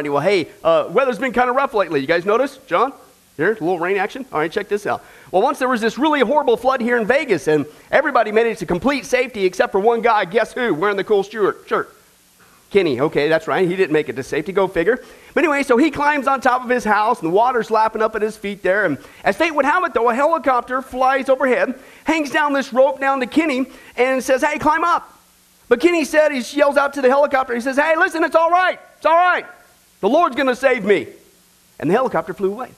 [0.00, 0.12] Alrighty.
[0.12, 2.00] Well, hey, uh, weather's been kind of rough lately.
[2.00, 2.92] You guys notice, John?
[3.36, 4.26] Here, a little rain action.
[4.32, 5.04] All right, check this out.
[5.30, 8.58] Well, once there was this really horrible flood here in Vegas, and everybody made it
[8.58, 10.24] to complete safety except for one guy.
[10.24, 10.74] Guess who?
[10.74, 11.66] Wearing the cool shirt.
[11.66, 11.94] Shirt.
[12.70, 13.00] Kenny.
[13.00, 13.66] Okay, that's right.
[13.66, 14.52] He didn't make it to safety.
[14.52, 15.02] Go figure.
[15.34, 18.14] But anyway, so he climbs on top of his house, and the water's lapping up
[18.14, 18.84] at his feet there.
[18.84, 23.00] And as fate would have it, though, a helicopter flies overhead, hangs down this rope
[23.00, 25.18] down to Kenny, and says, "Hey, climb up."
[25.68, 27.54] But Kenny said, he yells out to the helicopter.
[27.54, 28.78] He says, "Hey, listen, it's all right.
[28.96, 29.46] It's all right.
[30.00, 31.06] The Lord's going to save me."
[31.78, 32.70] And the helicopter flew away.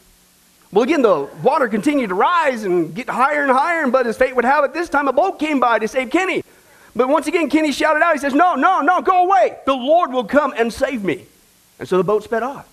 [0.72, 4.34] Well, again, the water continued to rise and get higher and higher, but as fate
[4.34, 6.42] would have it, this time a boat came by to save Kenny.
[6.96, 9.58] But once again, Kenny shouted out, he says, No, no, no, go away.
[9.66, 11.26] The Lord will come and save me.
[11.78, 12.68] And so the boat sped off.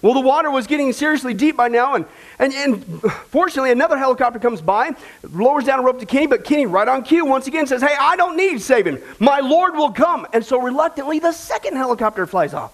[0.00, 2.06] Well, the water was getting seriously deep by now, and,
[2.38, 4.94] and, and fortunately, another helicopter comes by,
[5.32, 7.96] lowers down a rope to Kenny, but Kenny, right on cue, once again says, Hey,
[7.98, 8.98] I don't need saving.
[9.18, 10.26] My Lord will come.
[10.32, 12.72] And so reluctantly, the second helicopter flies off.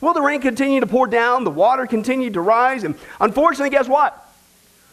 [0.00, 3.88] Well, the rain continued to pour down, the water continued to rise, and unfortunately, guess
[3.88, 4.24] what?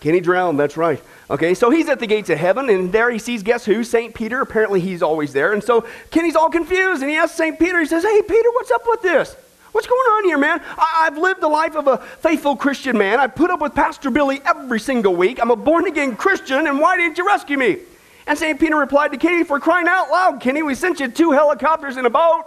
[0.02, 1.02] Kenny drowned, that's right.
[1.30, 3.84] Okay, so he's at the gates of heaven, and there he sees, guess who?
[3.84, 4.14] St.
[4.14, 4.42] Peter.
[4.42, 5.54] Apparently, he's always there.
[5.54, 7.58] And so Kenny's all confused, and he asks St.
[7.58, 9.36] Peter, he says, Hey, Peter, what's up with this?
[9.72, 10.62] What's going on here, man?
[10.78, 13.20] I- have lived the life of a faithful Christian man.
[13.20, 15.40] I put up with Pastor Billy every single week.
[15.42, 17.80] I'm a born again Christian, and why didn't you rescue me?
[18.28, 18.60] And St.
[18.60, 22.08] Peter replied to Kenny, For crying out loud, Kenny, we sent you two helicopters and
[22.08, 22.46] a boat.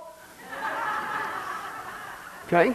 [2.48, 2.74] Okay?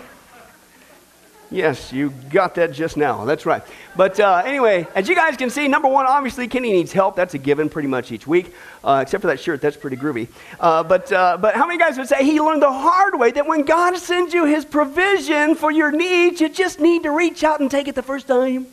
[1.50, 3.26] Yes, you got that just now.
[3.26, 3.64] That's right.
[3.96, 7.16] But uh, anyway, as you guys can see, number one, obviously, Kenny needs help.
[7.16, 8.54] That's a given pretty much each week,
[8.84, 9.62] uh, except for that shirt.
[9.62, 10.28] That's pretty groovy.
[10.60, 13.48] Uh, but, uh, but how many guys would say he learned the hard way that
[13.48, 17.60] when God sends you his provision for your needs, you just need to reach out
[17.60, 18.68] and take it the first time?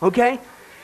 [0.00, 0.38] Okay?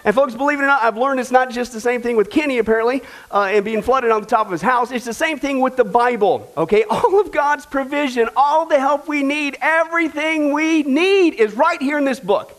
[0.04, 2.28] And folks, believe it or not, I've learned it's not just the same thing with
[2.28, 4.90] Kenny, apparently, uh, and being flooded on the top of his house.
[4.90, 6.82] It's the same thing with the Bible, okay?
[6.90, 11.98] All of God's provision, all the help we need, everything we need is right here
[11.98, 12.58] in this book.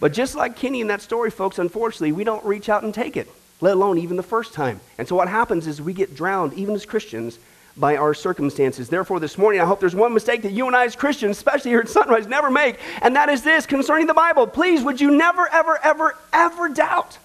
[0.00, 3.16] But just like Kenny in that story, folks, unfortunately, we don't reach out and take
[3.16, 3.28] it,
[3.60, 4.80] let alone even the first time.
[4.96, 7.38] And so what happens is we get drowned, even as Christians,
[7.78, 8.88] by our circumstances.
[8.88, 11.70] Therefore, this morning, I hope there's one mistake that you and I, as Christians, especially
[11.70, 14.46] here at Sunrise, never make, and that is this concerning the Bible.
[14.46, 17.18] Please, would you never, ever, ever, ever doubt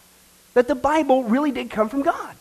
[0.54, 2.36] that the Bible really did come from God?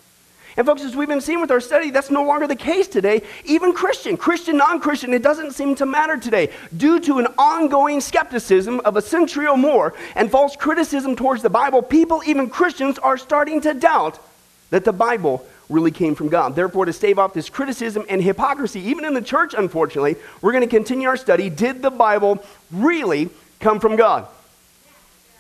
[0.56, 3.22] And, folks, as we've been seeing with our study, that's no longer the case today.
[3.46, 6.50] Even Christian, Christian, non Christian, it doesn't seem to matter today.
[6.76, 11.48] Due to an ongoing skepticism of a century or more and false criticism towards the
[11.48, 14.18] Bible, people, even Christians, are starting to doubt
[14.68, 16.54] that the Bible really came from God.
[16.54, 20.62] Therefore, to stave off this criticism and hypocrisy, even in the church, unfortunately, we're going
[20.62, 21.50] to continue our study.
[21.50, 24.28] Did the Bible really come from God?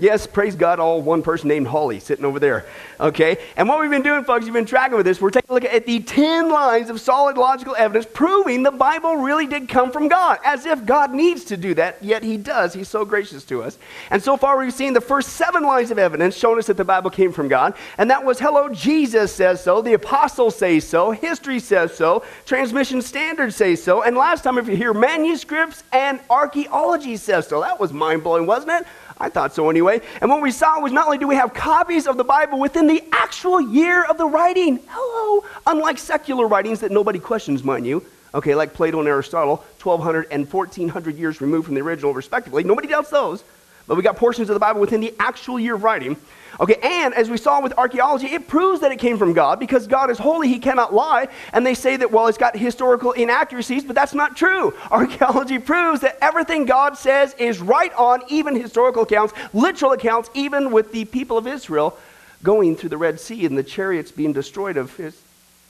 [0.02, 2.66] Yes, praise God, all one person named Holly sitting over there.
[2.98, 3.38] Okay?
[3.56, 5.64] And what we've been doing, folks, you've been tracking with this, we're taking a look
[5.64, 10.08] at the 10 lines of solid logical evidence proving the Bible really did come from
[10.08, 12.74] God, as if God needs to do that, yet He does.
[12.74, 13.78] He's so gracious to us.
[14.10, 16.84] And so far, we've seen the first seven lines of evidence showing us that the
[16.84, 17.74] Bible came from God.
[17.96, 23.02] And that was hello, Jesus says so, the apostles say so, history says so, transmission
[23.02, 27.60] standards say so, and last time, if you hear manuscripts and archaeology says so.
[27.60, 28.86] That was mind blowing, wasn't it?
[29.22, 30.00] I thought so anyway.
[30.20, 32.88] And what we saw was not only do we have copies of the Bible within
[32.88, 38.04] the actual year of the writing, hello, unlike secular writings that nobody questions, mind you,
[38.34, 42.64] okay, like Plato and Aristotle, 1200 and 1400 years removed from the original, respectively.
[42.64, 43.44] Nobody doubts those.
[43.86, 46.16] But we got portions of the Bible within the actual year of writing.
[46.62, 49.88] Okay, and as we saw with archaeology, it proves that it came from God because
[49.88, 51.26] God is holy, he cannot lie.
[51.52, 54.72] And they say that, well, it's got historical inaccuracies, but that's not true.
[54.92, 60.70] Archaeology proves that everything God says is right on, even historical accounts, literal accounts, even
[60.70, 61.98] with the people of Israel
[62.44, 65.20] going through the Red Sea and the chariots being destroyed of his.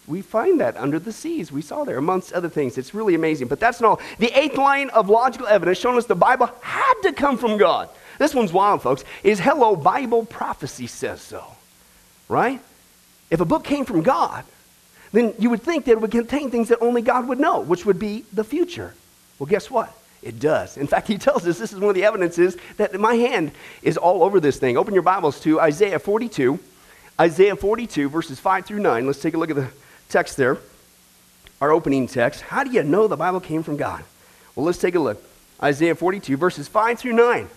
[0.06, 1.50] We find that under the seas.
[1.50, 2.76] We saw there, amongst other things.
[2.76, 3.48] It's really amazing.
[3.48, 4.00] But that's not all.
[4.18, 7.88] The eighth line of logical evidence showing us the Bible had to come from God.
[8.22, 9.02] This one's wild, folks.
[9.24, 11.44] Is hello, Bible prophecy says so.
[12.28, 12.60] Right?
[13.30, 14.44] If a book came from God,
[15.10, 17.84] then you would think that it would contain things that only God would know, which
[17.84, 18.94] would be the future.
[19.40, 19.92] Well, guess what?
[20.22, 20.76] It does.
[20.76, 23.50] In fact, he tells us this is one of the evidences that my hand
[23.82, 24.76] is all over this thing.
[24.76, 26.60] Open your Bibles to Isaiah 42.
[27.20, 29.04] Isaiah 42, verses 5 through 9.
[29.04, 29.68] Let's take a look at the
[30.08, 30.58] text there,
[31.60, 32.42] our opening text.
[32.42, 34.04] How do you know the Bible came from God?
[34.54, 35.20] Well, let's take a look.
[35.60, 37.48] Isaiah 42, verses 5 through 9.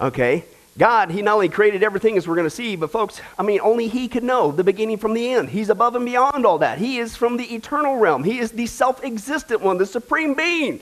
[0.00, 0.44] Okay?
[0.76, 3.60] God, He not only created everything as we're going to see, but folks, I mean,
[3.62, 5.50] only He could know the beginning from the end.
[5.50, 6.78] He's above and beyond all that.
[6.78, 10.80] He is from the eternal realm, He is the self existent one, the supreme being.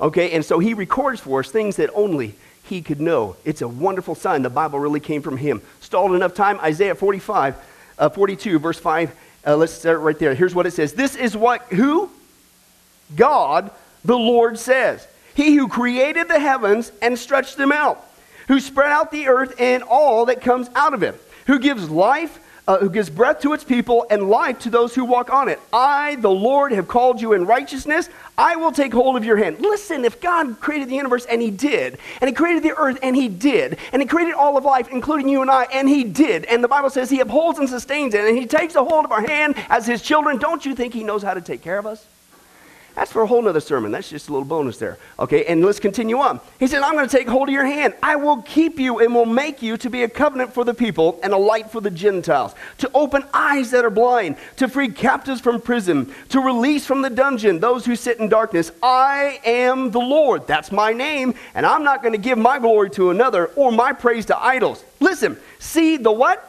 [0.00, 0.32] Okay?
[0.32, 3.36] And so He records for us things that only He could know.
[3.44, 4.42] It's a wonderful sign.
[4.42, 5.60] The Bible really came from Him.
[5.80, 7.56] Stalled enough time, Isaiah 45,
[7.98, 9.14] uh, 42, verse 5.
[9.44, 10.34] Uh, let's start right there.
[10.34, 12.10] Here's what it says This is what, who?
[13.16, 13.70] God,
[14.04, 15.06] the Lord says.
[15.34, 18.04] He who created the heavens and stretched them out,
[18.48, 22.38] who spread out the earth and all that comes out of it, who gives life,
[22.68, 25.58] uh, who gives breath to its people and life to those who walk on it.
[25.72, 28.08] I, the Lord, have called you in righteousness.
[28.38, 29.58] I will take hold of your hand.
[29.60, 33.16] Listen, if God created the universe, and He did, and He created the earth, and
[33.16, 36.44] He did, and He created all of life, including you and I, and He did,
[36.44, 39.12] and the Bible says He upholds and sustains it, and He takes a hold of
[39.12, 41.86] our hand as His children, don't you think He knows how to take care of
[41.86, 42.06] us?
[42.94, 43.90] That's for a whole nother sermon.
[43.90, 44.98] That's just a little bonus there.
[45.18, 46.40] Okay, and let's continue on.
[46.60, 47.94] He said, I'm going to take hold of your hand.
[48.02, 51.18] I will keep you and will make you to be a covenant for the people
[51.22, 55.40] and a light for the Gentiles, to open eyes that are blind, to free captives
[55.40, 58.70] from prison, to release from the dungeon those who sit in darkness.
[58.82, 60.46] I am the Lord.
[60.46, 63.94] That's my name, and I'm not going to give my glory to another or my
[63.94, 64.84] praise to idols.
[65.00, 66.48] Listen, see the what?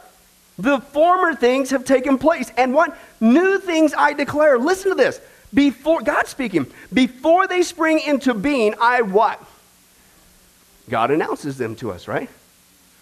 [0.58, 2.96] The former things have taken place, and what?
[3.20, 4.58] New things I declare.
[4.58, 5.20] Listen to this
[5.54, 9.42] before, God speaking, before they spring into being, I what?
[10.90, 12.28] God announces them to us, right?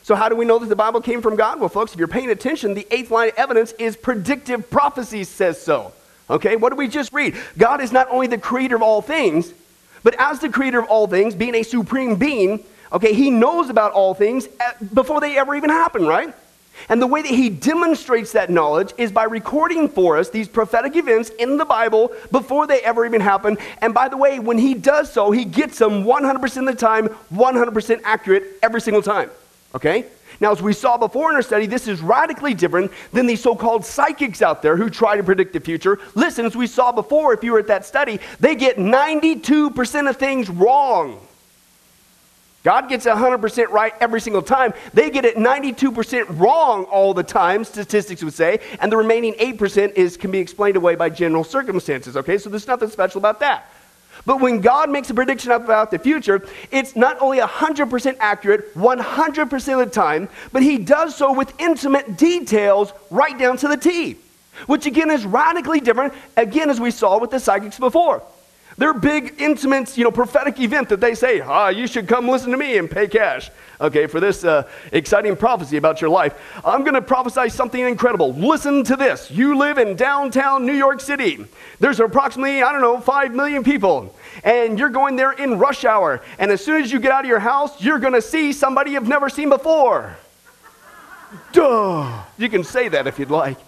[0.03, 1.61] So, how do we know that the Bible came from God?
[1.61, 5.61] Well, folks, if you're paying attention, the eighth line of evidence is predictive prophecy says
[5.61, 5.93] so.
[6.29, 7.37] Okay, what did we just read?
[7.59, 9.53] God is not only the creator of all things,
[10.03, 13.93] but as the creator of all things, being a supreme being, okay, he knows about
[13.93, 16.35] all things eh, before they ever even happen, right?
[16.89, 20.97] And the way that he demonstrates that knowledge is by recording for us these prophetic
[20.97, 23.59] events in the Bible before they ever even happen.
[23.81, 27.09] And by the way, when he does so, he gets them 100% of the time,
[27.33, 29.31] 100% accurate every single time.
[29.75, 30.07] Okay?
[30.41, 33.55] Now, as we saw before in our study, this is radically different than the so
[33.55, 36.01] called psychics out there who try to predict the future.
[36.15, 40.17] Listen, as we saw before, if you were at that study, they get 92% of
[40.17, 41.21] things wrong.
[42.63, 44.73] God gets 100% right every single time.
[44.95, 49.95] They get it 92% wrong all the time, statistics would say, and the remaining 8%
[49.95, 52.39] is, can be explained away by general circumstances, okay?
[52.39, 53.69] So there's nothing special about that.
[54.25, 59.73] But when God makes a prediction about the future, it's not only 100% accurate 100%
[59.73, 64.19] of the time, but He does so with intimate details right down to the T,
[64.67, 68.23] which again is radically different, again, as we saw with the psychics before.
[68.83, 72.51] Their big, intimate, you know, prophetic event that they say, ah, you should come listen
[72.51, 73.49] to me and pay cash,
[73.81, 76.35] okay, for this uh, exciting prophecy about your life.
[76.65, 78.33] I'm going to prophesy something incredible.
[78.33, 79.31] Listen to this.
[79.31, 81.47] You live in downtown New York City.
[81.79, 84.17] There's approximately, I don't know, 5 million people.
[84.43, 86.21] And you're going there in rush hour.
[86.41, 88.91] And as soon as you get out of your house, you're going to see somebody
[88.91, 90.17] you've never seen before.
[91.53, 92.25] Duh.
[92.37, 93.59] You can say that if you'd like.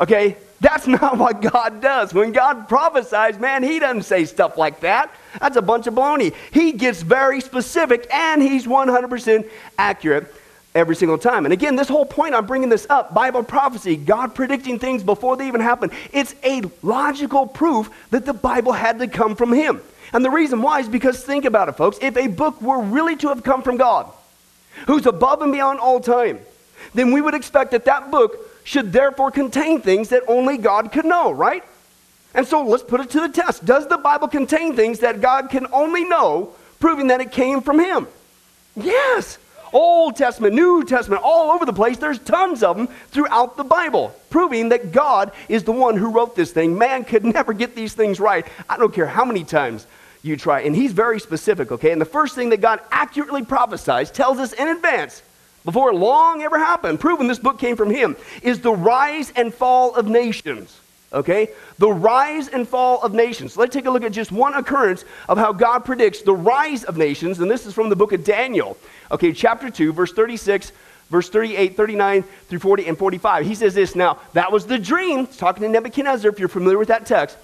[0.00, 0.38] Okay?
[0.60, 2.14] That's not what God does.
[2.14, 5.10] When God prophesies, man, He doesn't say stuff like that.
[5.40, 6.34] That's a bunch of baloney.
[6.50, 10.32] He gets very specific and He's 100% accurate
[10.74, 11.46] every single time.
[11.46, 15.36] And again, this whole point I'm bringing this up Bible prophecy, God predicting things before
[15.36, 19.80] they even happen, it's a logical proof that the Bible had to come from Him.
[20.12, 21.98] And the reason why is because think about it, folks.
[22.00, 24.10] If a book were really to have come from God,
[24.86, 26.38] who's above and beyond all time,
[26.94, 31.04] then we would expect that that book should therefore contain things that only God could
[31.04, 31.62] know, right?
[32.34, 33.64] And so let's put it to the test.
[33.64, 37.78] Does the Bible contain things that God can only know, proving that it came from
[37.78, 38.08] Him?
[38.74, 39.38] Yes.
[39.72, 41.96] Old Testament, New Testament, all over the place.
[41.96, 46.34] There's tons of them throughout the Bible, proving that God is the one who wrote
[46.34, 46.76] this thing.
[46.76, 48.44] Man could never get these things right.
[48.68, 49.86] I don't care how many times
[50.22, 50.62] you try.
[50.62, 51.92] And He's very specific, okay?
[51.92, 55.22] And the first thing that God accurately prophesies tells us in advance
[55.66, 59.94] before long ever happened, proving this book came from him, is the rise and fall
[59.96, 60.80] of nations.
[61.12, 61.48] Okay?
[61.78, 63.56] The rise and fall of nations.
[63.56, 66.96] let's take a look at just one occurrence of how God predicts the rise of
[66.96, 68.76] nations, and this is from the book of Daniel.
[69.10, 70.70] Okay, chapter 2, verse 36,
[71.10, 73.44] verse 38, 39 through 40, and 45.
[73.44, 75.20] He says this Now, that was the dream.
[75.20, 77.36] It's talking to Nebuchadnezzar, if you're familiar with that text.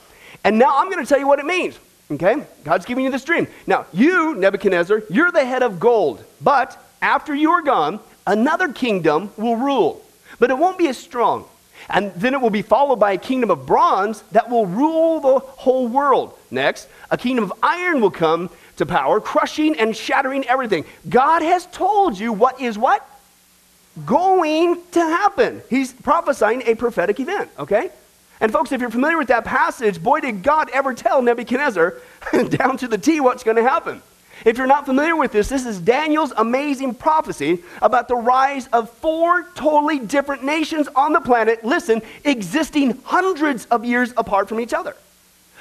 [0.44, 1.76] And now I'm going to tell you what it means.
[2.08, 2.44] Okay?
[2.62, 3.48] God's giving you this dream.
[3.66, 6.24] Now, you, Nebuchadnezzar, you're the head of gold.
[6.40, 10.04] But after you are gone, another kingdom will rule,
[10.38, 11.46] but it won't be as strong.
[11.88, 15.38] And then it will be followed by a kingdom of bronze that will rule the
[15.40, 16.38] whole world.
[16.50, 20.84] Next, a kingdom of iron will come to power, crushing and shattering everything.
[21.08, 23.06] God has told you what is what?
[24.06, 25.62] Going to happen.
[25.68, 27.90] He's prophesying a prophetic event, okay?
[28.40, 31.94] And folks, if you're familiar with that passage, boy, did God ever tell Nebuchadnezzar
[32.48, 34.02] down to the T what's going to happen.
[34.44, 38.90] If you're not familiar with this, this is Daniel's amazing prophecy about the rise of
[38.90, 44.74] four totally different nations on the planet, listen, existing hundreds of years apart from each
[44.74, 44.96] other.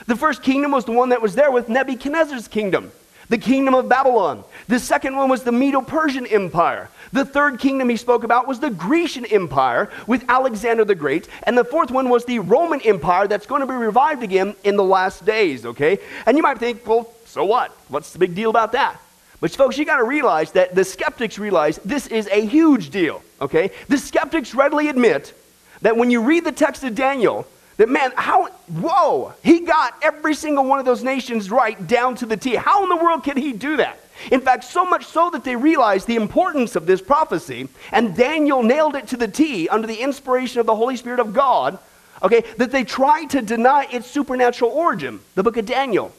[0.07, 2.91] The first kingdom was the one that was there with Nebuchadnezzar's kingdom,
[3.29, 4.43] the kingdom of Babylon.
[4.67, 6.89] The second one was the Medo Persian Empire.
[7.13, 11.27] The third kingdom he spoke about was the Grecian Empire with Alexander the Great.
[11.43, 14.75] And the fourth one was the Roman Empire that's going to be revived again in
[14.75, 15.99] the last days, okay?
[16.25, 17.71] And you might think, well, So what?
[17.87, 18.99] What's the big deal about that?
[19.39, 23.23] But folks, you got to realize that the skeptics realize this is a huge deal,
[23.39, 23.71] okay?
[23.87, 25.33] The skeptics readily admit
[25.81, 27.47] that when you read the text of Daniel,
[27.77, 32.25] that man, how, whoa, he got every single one of those nations right down to
[32.25, 32.55] the T.
[32.55, 33.97] How in the world can he do that?
[34.29, 38.61] In fact, so much so that they realized the importance of this prophecy, and Daniel
[38.61, 41.79] nailed it to the T under the inspiration of the Holy Spirit of God,
[42.21, 46.11] okay, that they tried to deny its supernatural origin, the book of Daniel.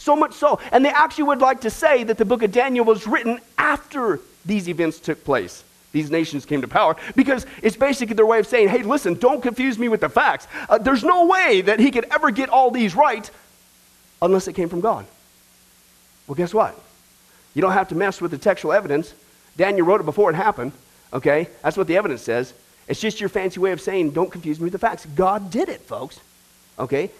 [0.00, 0.58] So much so.
[0.72, 4.18] And they actually would like to say that the book of Daniel was written after
[4.46, 5.62] these events took place.
[5.92, 9.42] These nations came to power because it's basically their way of saying, hey, listen, don't
[9.42, 10.46] confuse me with the facts.
[10.70, 13.30] Uh, there's no way that he could ever get all these right
[14.22, 15.04] unless it came from God.
[16.26, 16.80] Well, guess what?
[17.52, 19.12] You don't have to mess with the textual evidence.
[19.58, 20.72] Daniel wrote it before it happened,
[21.12, 21.48] okay?
[21.62, 22.54] That's what the evidence says.
[22.88, 25.04] It's just your fancy way of saying, don't confuse me with the facts.
[25.14, 26.20] God did it, folks,
[26.78, 27.10] okay?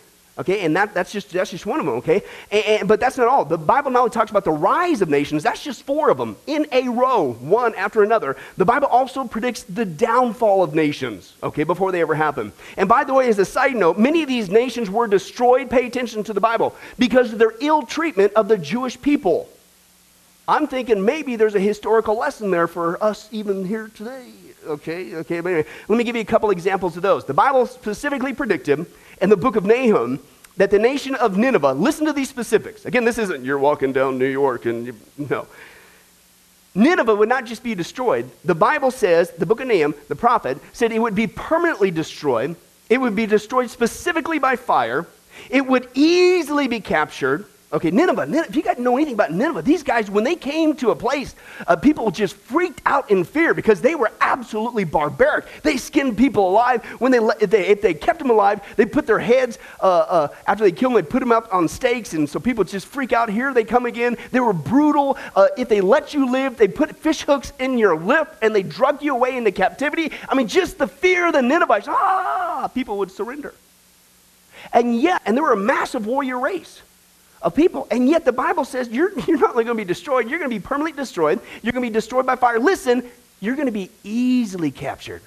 [0.40, 2.22] Okay, and that, that's, just, that's just one of them, okay?
[2.50, 3.44] And, and, but that's not all.
[3.44, 6.34] The Bible not only talks about the rise of nations, that's just four of them
[6.46, 8.38] in a row, one after another.
[8.56, 12.54] The Bible also predicts the downfall of nations, okay, before they ever happen.
[12.78, 15.86] And by the way, as a side note, many of these nations were destroyed, pay
[15.86, 19.46] attention to the Bible, because of their ill treatment of the Jewish people.
[20.48, 24.30] I'm thinking maybe there's a historical lesson there for us even here today.
[24.66, 27.24] Okay, okay, but anyway, let me give you a couple examples of those.
[27.24, 28.86] The Bible specifically predicted
[29.20, 30.20] in the book of Nahum
[30.56, 32.84] that the nation of Nineveh, listen to these specifics.
[32.84, 35.46] Again, this isn't you're walking down New York and you, no.
[36.74, 38.30] Nineveh would not just be destroyed.
[38.44, 42.56] The Bible says, the book of Nahum, the prophet, said it would be permanently destroyed.
[42.88, 45.06] It would be destroyed specifically by fire.
[45.48, 47.46] It would easily be captured.
[47.72, 50.74] Okay, Nineveh, Nineveh, if you guys know anything about Nineveh, these guys, when they came
[50.78, 51.36] to a place,
[51.68, 55.44] uh, people just freaked out in fear because they were absolutely barbaric.
[55.62, 56.84] They skinned people alive.
[56.98, 60.28] When they, if they, if they kept them alive, they put their heads, uh, uh,
[60.48, 63.12] after they killed them, they put them up on stakes, and so people just freak
[63.12, 63.30] out.
[63.30, 64.16] Here they come again.
[64.32, 65.16] They were brutal.
[65.36, 68.64] Uh, if they let you live, they put fish hooks in your lip and they
[68.64, 70.10] drug you away into captivity.
[70.28, 73.54] I mean, just the fear of the Ninevites, ah, people would surrender.
[74.72, 76.82] And yet, and they were a massive warrior race
[77.42, 77.86] of people.
[77.90, 80.50] And yet the Bible says you're, you're not only going to be destroyed, you're going
[80.50, 81.40] to be permanently destroyed.
[81.62, 82.58] You're going to be destroyed by fire.
[82.58, 83.08] Listen,
[83.40, 85.22] you're going to be easily captured.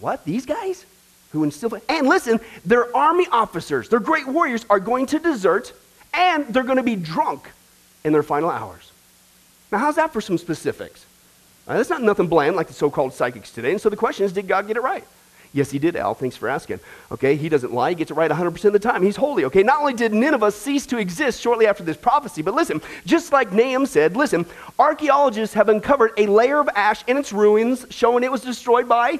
[0.00, 0.24] What?
[0.24, 0.86] These guys?
[1.32, 1.78] Who instill.
[1.88, 5.72] And listen, their army officers, their great warriors, are going to desert
[6.12, 7.48] and they're going to be drunk
[8.04, 8.90] in their final hours.
[9.70, 11.06] Now, how's that for some specifics?
[11.68, 13.70] Uh, that's not nothing bland like the so called psychics today.
[13.70, 15.04] And so the question is did God get it right?
[15.52, 16.14] Yes, he did, Al.
[16.14, 16.78] Thanks for asking.
[17.10, 17.90] Okay, he doesn't lie.
[17.90, 19.02] He gets it right 100% of the time.
[19.02, 19.44] He's holy.
[19.46, 23.32] Okay, not only did Nineveh cease to exist shortly after this prophecy, but listen, just
[23.32, 24.46] like Nahum said, listen,
[24.78, 29.18] archaeologists have uncovered a layer of ash in its ruins, showing it was destroyed by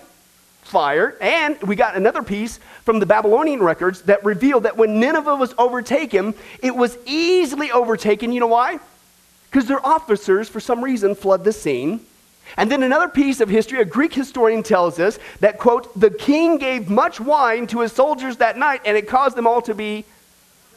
[0.62, 1.16] fire.
[1.20, 5.52] And we got another piece from the Babylonian records that revealed that when Nineveh was
[5.58, 8.32] overtaken, it was easily overtaken.
[8.32, 8.78] You know why?
[9.50, 12.06] Because their officers, for some reason, fled the scene
[12.56, 16.58] and then another piece of history, a Greek historian tells us that, quote, the king
[16.58, 20.04] gave much wine to his soldiers that night and it caused them all to be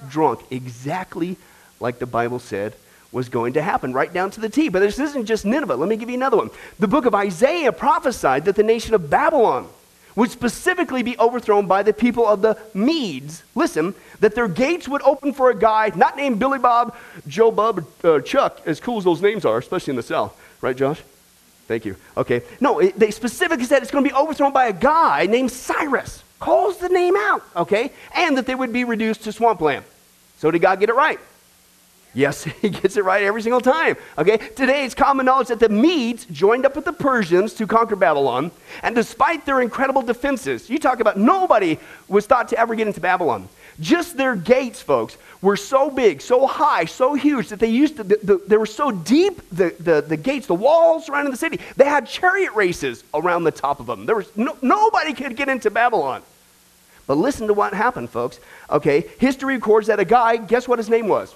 [0.10, 0.42] drunk.
[0.51, 1.38] Exactly
[1.80, 2.74] like the Bible said
[3.12, 4.70] was going to happen, right down to the T.
[4.70, 5.75] But this isn't just Nineveh.
[5.75, 6.50] Let me give you another one.
[6.80, 9.70] The book of Isaiah prophesied that the nation of Babylon
[10.15, 13.44] would specifically be overthrown by the people of the Medes.
[13.56, 16.96] Listen, that their gates would open for a guy not named Billy Bob,
[17.27, 20.39] Joe Bub, uh, Chuck, as cool as those names are, especially in the South.
[20.62, 21.01] Right, Josh?
[21.67, 21.96] Thank you.
[22.17, 22.41] Okay.
[22.60, 26.24] No, it, they specifically said it's going to be overthrown by a guy named Cyrus.
[26.39, 27.91] Calls the name out, okay?
[28.13, 29.86] And that they would be reduced to swampland.
[30.39, 31.20] So did God get it right?
[32.13, 33.96] Yes, he gets it right every single time.
[34.17, 34.38] Okay?
[34.38, 38.51] Today it's common knowledge that the Medes joined up with the Persians to conquer Babylon,
[38.82, 43.00] and despite their incredible defenses, you talk about nobody was thought to ever get into
[43.00, 43.48] Babylon.
[43.84, 48.04] Just their gates, folks, were so big, so high, so huge that they used to,
[48.04, 51.60] the, the, they were so deep, the, the, the gates, the walls surrounding the city,
[51.75, 54.06] they had chariot races around the top of them.
[54.06, 56.24] There was no, nobody could get into Babylon.
[57.08, 58.40] But listen to what happened, folks.
[58.70, 61.36] Okay, history records that a guy, guess what his name was?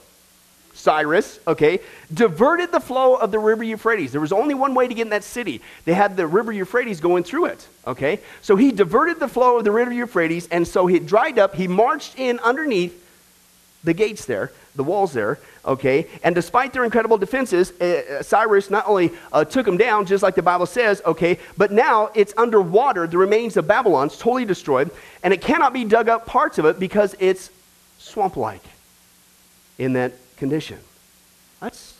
[0.77, 1.79] Cyrus, okay,
[2.13, 4.12] diverted the flow of the river Euphrates.
[4.12, 5.60] There was only one way to get in that city.
[5.86, 8.19] They had the river Euphrates going through it, okay?
[8.41, 11.55] So he diverted the flow of the river Euphrates, and so he dried up.
[11.55, 12.93] He marched in underneath
[13.84, 16.05] the gates there, the walls there, okay?
[16.24, 20.36] And despite their incredible defenses, uh Cyrus not only uh, took them down, just like
[20.36, 23.07] the Bible says, okay, but now it's underwater.
[23.07, 24.91] The remains of Babylon's totally destroyed,
[25.24, 27.50] and it cannot be dug up parts of it because it's
[27.98, 28.62] swamp like
[29.79, 30.79] in that condition.
[31.60, 31.96] That's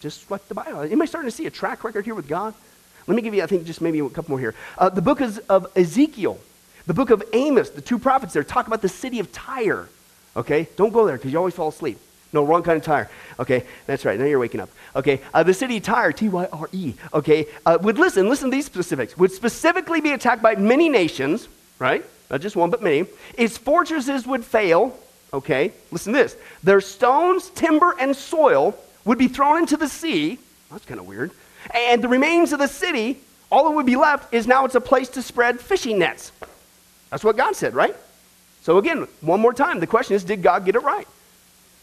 [0.00, 0.80] just like the Bible.
[0.80, 2.54] Am I starting to see a track record here with God?
[3.06, 4.54] Let me give you, I think, just maybe a couple more here.
[4.78, 6.38] Uh, the book is of Ezekiel,
[6.86, 9.88] the book of Amos, the two prophets there talk about the city of Tyre.
[10.36, 10.68] Okay?
[10.76, 11.98] Don't go there because you always fall asleep.
[12.32, 13.10] No, wrong kind of tire.
[13.38, 14.18] Okay, that's right.
[14.18, 14.70] Now you're waking up.
[14.96, 18.50] Okay, uh, the city of Tyre, T Y R E, okay, uh, would listen, listen
[18.50, 21.46] to these specifics, would specifically be attacked by many nations,
[21.78, 22.04] right?
[22.30, 23.04] Not just one, but many.
[23.36, 24.98] Its fortresses would fail,
[25.32, 25.72] okay?
[25.90, 26.36] Listen to this.
[26.62, 30.38] Their stones, timber, and soil would be thrown into the sea.
[30.70, 31.30] That's kind of weird.
[31.74, 33.18] And the remains of the city,
[33.50, 36.32] all that would be left is now it's a place to spread fishing nets.
[37.10, 37.94] That's what God said, right?
[38.62, 41.06] So again, one more time, the question is, did God get it right?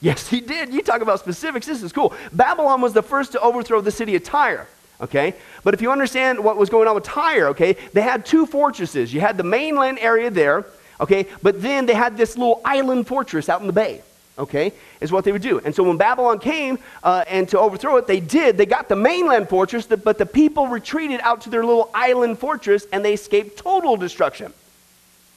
[0.02, 0.74] Yes, he did.
[0.74, 1.66] You talk about specifics.
[1.66, 2.14] This is cool.
[2.32, 4.68] Babylon was the first to overthrow the city of Tyre.
[5.02, 5.34] Okay?
[5.64, 9.14] But if you understand what was going on with Tyre, okay, they had two fortresses.
[9.14, 10.66] You had the mainland area there,
[11.00, 14.02] okay, but then they had this little island fortress out in the bay,
[14.38, 15.60] okay, is what they would do.
[15.60, 18.58] And so when Babylon came uh, and to overthrow it, they did.
[18.58, 22.86] They got the mainland fortress, but the people retreated out to their little island fortress
[22.92, 24.54] and they escaped total destruction.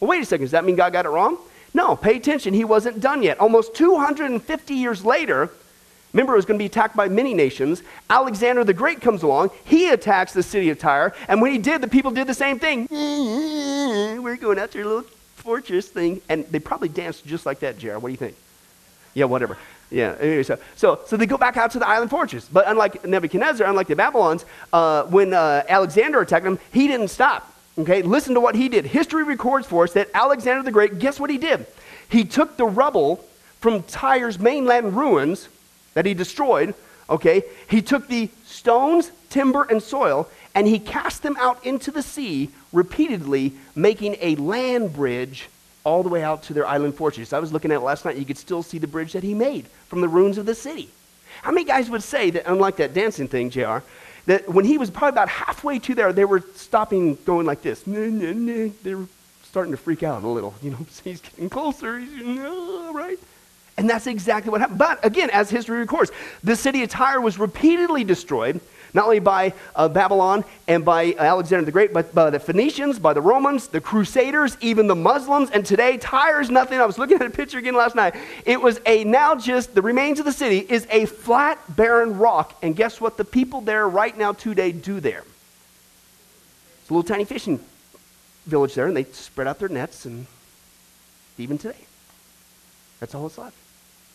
[0.00, 0.46] Well, wait a second.
[0.46, 1.38] Does that mean God got it wrong?
[1.74, 2.52] No, pay attention.
[2.54, 3.38] He wasn't done yet.
[3.38, 5.48] Almost 250 years later,
[6.12, 7.82] remember it was going to be attacked by many nations.
[8.10, 9.50] Alexander the Great comes along.
[9.64, 11.14] He attacks the city of Tyre.
[11.28, 12.88] And when he did, the people did the same thing.
[12.90, 15.04] We're going after little
[15.42, 16.22] fortress thing.
[16.28, 18.02] And they probably danced just like that, Jared.
[18.02, 18.36] What do you think?
[19.14, 19.58] Yeah, whatever.
[19.90, 22.48] Yeah, anyway, so, so, so they go back out to the island fortress.
[22.50, 27.52] But unlike Nebuchadnezzar, unlike the Babylons, uh, when uh, Alexander attacked them, he didn't stop.
[27.78, 28.86] Okay, listen to what he did.
[28.86, 31.66] History records for us that Alexander the Great, guess what he did?
[32.08, 33.24] He took the rubble
[33.60, 35.48] from Tyre's mainland ruins
[35.94, 36.74] that he destroyed,
[37.08, 37.42] okay?
[37.68, 42.50] He took the stones, timber, and soil, and he cast them out into the sea
[42.72, 45.48] repeatedly, making a land bridge
[45.84, 47.32] all the way out to their island fortress.
[47.32, 48.16] I was looking at it last night.
[48.16, 50.88] You could still see the bridge that he made from the ruins of the city.
[51.42, 53.78] How many guys would say that, unlike that dancing thing, JR,
[54.26, 57.82] that when he was probably about halfway to there, they were stopping, going like this.
[57.82, 59.06] They were
[59.44, 60.54] starting to freak out a little.
[60.62, 62.34] You know, he's getting closer, he's,
[62.94, 63.18] right?
[63.78, 64.78] And that's exactly what happened.
[64.78, 66.12] But again, as history records,
[66.44, 68.60] the city of Tyre was repeatedly destroyed
[68.94, 73.12] not only by uh, Babylon and by Alexander the Great, but by the Phoenicians, by
[73.12, 75.50] the Romans, the Crusaders, even the Muslims.
[75.50, 76.78] And today, Tyre is nothing.
[76.80, 78.14] I was looking at a picture again last night.
[78.44, 82.56] It was a now just the remains of the city is a flat, barren rock.
[82.62, 83.16] And guess what?
[83.16, 85.24] The people there right now today do there.
[86.80, 87.60] It's a little tiny fishing
[88.46, 90.26] village there, and they spread out their nets, and
[91.38, 91.76] even today,
[93.00, 93.56] that's all it's left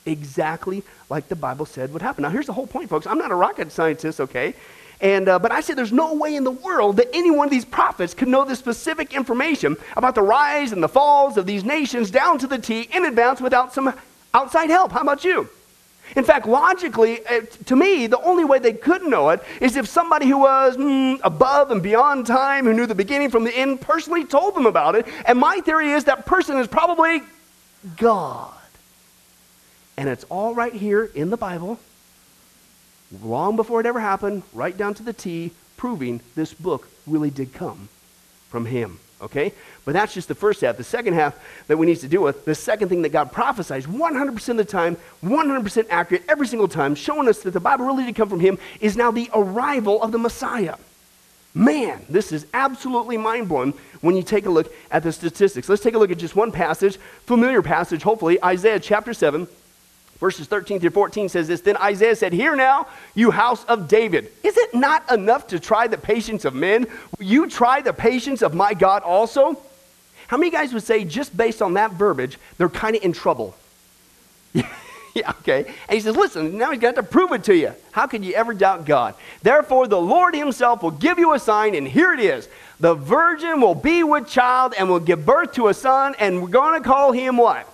[0.08, 2.24] exactly like the Bible said would happen.
[2.24, 3.08] Now, here's the whole point, folks.
[3.08, 4.54] I'm not a rocket scientist, okay?
[5.00, 7.52] And, uh, but I said there's no way in the world that any one of
[7.52, 11.64] these prophets could know the specific information about the rise and the falls of these
[11.64, 13.94] nations down to the T in advance without some
[14.34, 14.92] outside help.
[14.92, 15.50] How about you?
[16.16, 19.88] In fact, logically, uh, to me, the only way they could know it is if
[19.88, 23.82] somebody who was mm, above and beyond time, who knew the beginning from the end,
[23.82, 25.06] personally told them about it.
[25.26, 27.22] And my theory is that person is probably
[27.98, 28.57] God.
[29.98, 31.80] And it's all right here in the Bible,
[33.24, 37.54] long before it ever happened, right down to the T, proving this book really did
[37.54, 37.90] come
[38.50, 39.00] from him.
[39.20, 39.54] Okay?
[39.84, 40.78] But that's just the first half.
[40.78, 43.88] The second half that we need to deal with, the second thing that God prophesies
[43.88, 48.06] 100% of the time, 100% accurate every single time, showing us that the Bible really
[48.06, 50.76] did come from him, is now the arrival of the Messiah.
[51.56, 55.68] Man, this is absolutely mind blowing when you take a look at the statistics.
[55.68, 59.48] Let's take a look at just one passage, familiar passage, hopefully, Isaiah chapter 7.
[60.20, 64.32] Verses 13 through 14 says this Then Isaiah said, Hear now, you house of David.
[64.44, 66.88] Is it not enough to try the patience of men?
[67.18, 69.62] Will you try the patience of my God also?
[70.28, 73.56] How many guys would say, just based on that verbiage, they're kind of in trouble?
[74.54, 75.66] yeah, okay.
[75.88, 77.74] And he says, Listen, now he's got to prove it to you.
[77.92, 79.14] How could you ever doubt God?
[79.44, 82.50] Therefore, the Lord himself will give you a sign, and here it is.
[82.80, 86.50] The virgin will be with child and will give birth to a son, and we're
[86.50, 87.72] going to call him what?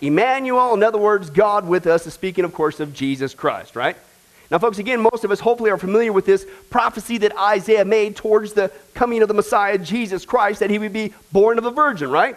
[0.00, 3.96] Emmanuel, in other words, God with us, is speaking, of course, of Jesus Christ, right?
[4.50, 8.14] Now, folks, again, most of us hopefully are familiar with this prophecy that Isaiah made
[8.14, 11.70] towards the coming of the Messiah, Jesus Christ, that he would be born of a
[11.70, 12.36] virgin, right?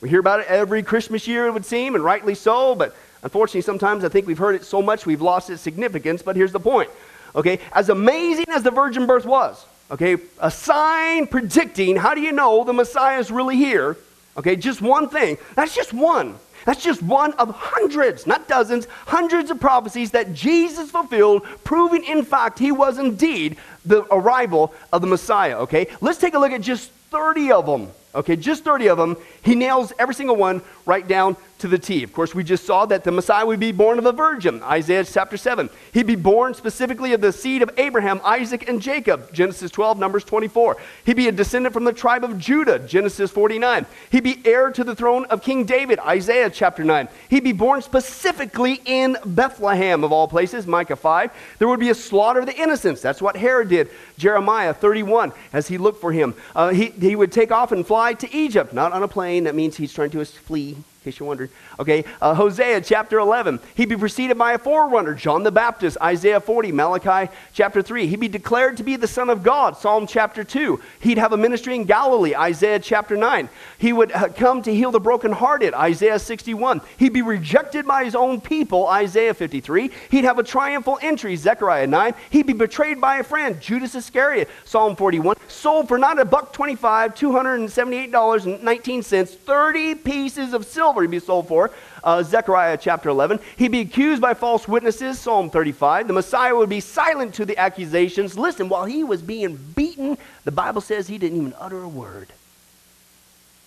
[0.00, 3.62] We hear about it every Christmas year, it would seem, and rightly so, but unfortunately,
[3.62, 6.22] sometimes I think we've heard it so much we've lost its significance.
[6.22, 6.90] But here's the point,
[7.34, 7.60] okay?
[7.72, 12.64] As amazing as the virgin birth was, okay, a sign predicting how do you know
[12.64, 13.96] the Messiah is really here,
[14.36, 15.38] okay, just one thing.
[15.54, 16.36] That's just one.
[16.66, 22.24] That's just one of hundreds, not dozens, hundreds of prophecies that Jesus fulfilled, proving in
[22.24, 25.86] fact he was indeed the arrival of the Messiah, okay?
[26.00, 29.16] Let's take a look at just 30 of them, Okay, just 30 of them.
[29.42, 32.02] He nails every single one right down to the T.
[32.02, 35.04] Of course, we just saw that the Messiah would be born of a virgin, Isaiah
[35.04, 35.70] chapter 7.
[35.92, 40.24] He'd be born specifically of the seed of Abraham, Isaac, and Jacob, Genesis 12, Numbers
[40.24, 40.76] 24.
[41.04, 43.86] He'd be a descendant from the tribe of Judah, Genesis 49.
[44.10, 47.08] He'd be heir to the throne of King David, Isaiah chapter 9.
[47.30, 51.30] He'd be born specifically in Bethlehem, of all places, Micah 5.
[51.58, 53.00] There would be a slaughter of the innocents.
[53.00, 53.88] That's what Herod did,
[54.18, 56.34] Jeremiah 31, as he looked for him.
[56.54, 59.44] Uh, he, he would take off and fly to Egypt, not on a plane.
[59.44, 61.50] That means he's trying to flee case you're wondering.
[61.78, 63.60] Okay, uh, Hosea chapter 11.
[63.76, 68.08] He'd be preceded by a forerunner, John the Baptist, Isaiah 40, Malachi chapter 3.
[68.08, 70.80] He'd be declared to be the Son of God, Psalm chapter 2.
[71.00, 73.48] He'd have a ministry in Galilee, Isaiah chapter 9.
[73.78, 76.80] He would uh, come to heal the brokenhearted, Isaiah 61.
[76.96, 79.92] He'd be rejected by his own people, Isaiah 53.
[80.10, 82.14] He'd have a triumphal entry, Zechariah 9.
[82.30, 85.36] He'd be betrayed by a friend, Judas Iscariot, Psalm 41.
[85.46, 91.70] Sold for not a buck 25, $278.19, 30 pieces of silver he'd be sold for,
[92.04, 93.40] uh, Zechariah chapter 11.
[93.56, 96.06] He'd be accused by false witnesses, Psalm 35.
[96.06, 98.38] The Messiah would be silent to the accusations.
[98.38, 102.28] Listen, while he was being beaten, the Bible says he didn't even utter a word.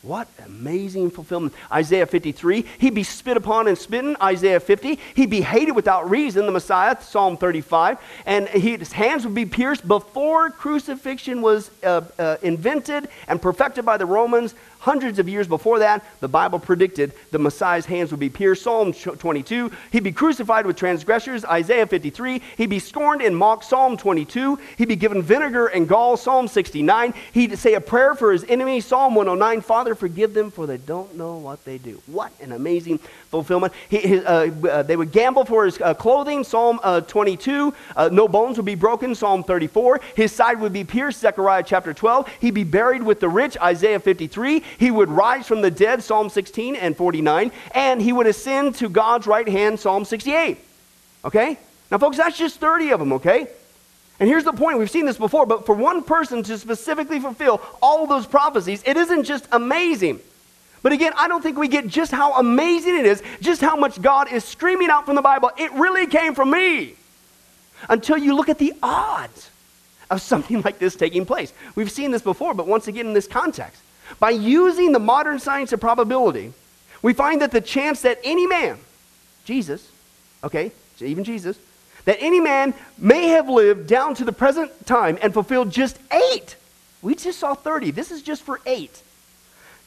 [0.01, 1.53] What amazing fulfillment.
[1.69, 4.15] Isaiah 53, he'd be spit upon and smitten.
[4.21, 7.97] Isaiah 50, he'd be hated without reason, the Messiah, Psalm 35.
[8.25, 13.83] And he, his hands would be pierced before crucifixion was uh, uh, invented and perfected
[13.83, 14.55] by the Romans.
[14.79, 18.63] Hundreds of years before that, the Bible predicted the Messiah's hands would be pierced.
[18.63, 21.43] Psalm 22, he'd be crucified with transgressors.
[21.43, 23.65] Isaiah 53, he'd be scorned and mocked.
[23.65, 26.15] Psalm 22, he'd be given vinegar and gall.
[26.15, 28.85] Psalm 69, he'd say a prayer for his enemies.
[28.85, 32.01] Psalm 109, Father, forgive them for they don't know what they do.
[32.07, 33.73] What an amazing fulfillment.
[33.89, 36.45] He, his, uh, uh, they would gamble for his uh, clothing.
[36.45, 39.13] Psalm uh, 22, uh, no bones would be broken.
[39.13, 41.19] Psalm 34, his side would be pierced.
[41.19, 43.57] Zechariah chapter 12, he'd be buried with the rich.
[43.57, 48.27] Isaiah 53, he would rise from the dead, Psalm 16 and 49, and he would
[48.27, 50.57] ascend to God's right hand, Psalm 68.
[51.25, 51.57] Okay?
[51.91, 53.47] Now, folks, that's just 30 of them, okay?
[54.19, 57.61] And here's the point we've seen this before, but for one person to specifically fulfill
[57.81, 60.19] all those prophecies, it isn't just amazing.
[60.81, 64.01] But again, I don't think we get just how amazing it is, just how much
[64.01, 65.51] God is screaming out from the Bible.
[65.57, 66.95] It really came from me.
[67.87, 69.49] Until you look at the odds
[70.09, 71.53] of something like this taking place.
[71.75, 73.81] We've seen this before, but once again in this context.
[74.17, 76.53] By using the modern science of probability,
[77.01, 78.77] we find that the chance that any man,
[79.45, 79.89] Jesus,
[80.43, 81.57] okay, even Jesus,
[82.05, 86.55] that any man may have lived down to the present time and fulfilled just eight.
[87.01, 87.91] We just saw 30.
[87.91, 89.03] This is just for eight.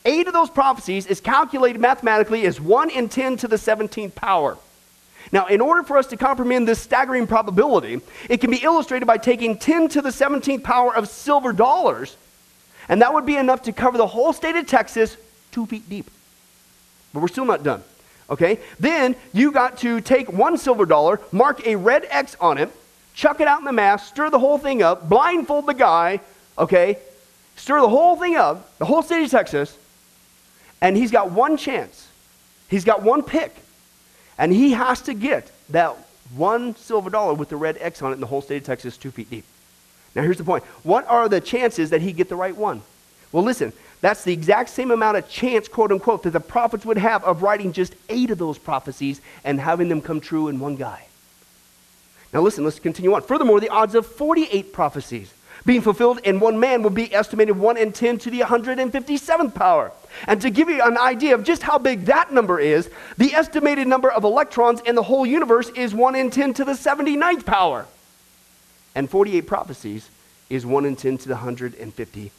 [0.05, 4.59] Eight of those prophecies is calculated mathematically as 1 in 10 to the 17th power.
[5.31, 9.19] Now, in order for us to comprehend this staggering probability, it can be illustrated by
[9.19, 12.17] taking 10 to the 17th power of silver dollars
[12.93, 15.17] and that would be enough to cover the whole state of Texas
[15.51, 16.11] two feet deep.
[17.15, 17.83] But we're still not done.
[18.29, 18.59] Okay?
[18.79, 22.69] Then you got to take one silver dollar, mark a red X on it,
[23.15, 26.21] chuck it out in the mass, stir the whole thing up, blindfold the guy,
[26.59, 26.99] okay?
[27.57, 29.75] Stir the whole thing up, the whole state of Texas,
[30.83, 32.09] and he's got one chance.
[32.69, 33.57] He's got one pick.
[34.37, 35.97] And he has to get that
[36.35, 38.99] one silver dollar with the red X on it in the whole state of Texas
[38.99, 39.47] two feet deep.
[40.15, 42.83] Now, here's the point what are the chances that he get the right one?
[43.31, 43.73] Well, listen,
[44.03, 47.43] that's the exact same amount of chance, quote unquote, that the prophets would have of
[47.43, 51.07] writing just eight of those prophecies and having them come true in one guy.
[52.33, 53.23] Now, listen, let's continue on.
[53.23, 55.33] Furthermore, the odds of 48 prophecies
[55.65, 59.93] being fulfilled in one man would be estimated 1 in 10 to the 157th power.
[60.27, 63.87] And to give you an idea of just how big that number is, the estimated
[63.87, 67.87] number of electrons in the whole universe is 1 in 10 to the 79th power
[68.95, 70.09] and 48 prophecies
[70.51, 72.31] is 1 in 10 to the 157th.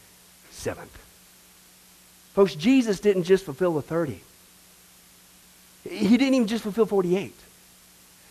[2.34, 4.20] Folks, Jesus didn't just fulfill the 30.
[5.90, 7.34] He didn't even just fulfill 48.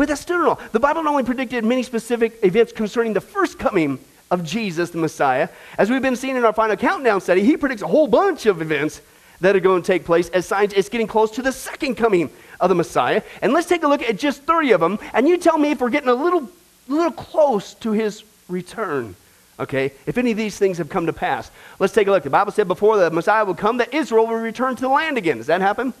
[0.00, 0.72] But that's still not.
[0.72, 3.98] The Bible not only predicted many specific events concerning the first coming
[4.30, 7.82] of Jesus, the Messiah, as we've been seeing in our final countdown study, he predicts
[7.82, 9.02] a whole bunch of events
[9.42, 12.30] that are going to take place as signs it's getting close to the second coming
[12.60, 13.20] of the Messiah.
[13.42, 15.82] And let's take a look at just 30 of them, and you tell me if
[15.82, 16.48] we're getting a little,
[16.88, 19.14] little close to his return.
[19.58, 21.50] Okay, if any of these things have come to pass.
[21.78, 22.22] Let's take a look.
[22.22, 25.18] The Bible said before the Messiah will come that Israel will return to the land
[25.18, 25.36] again.
[25.36, 25.92] Does that happen?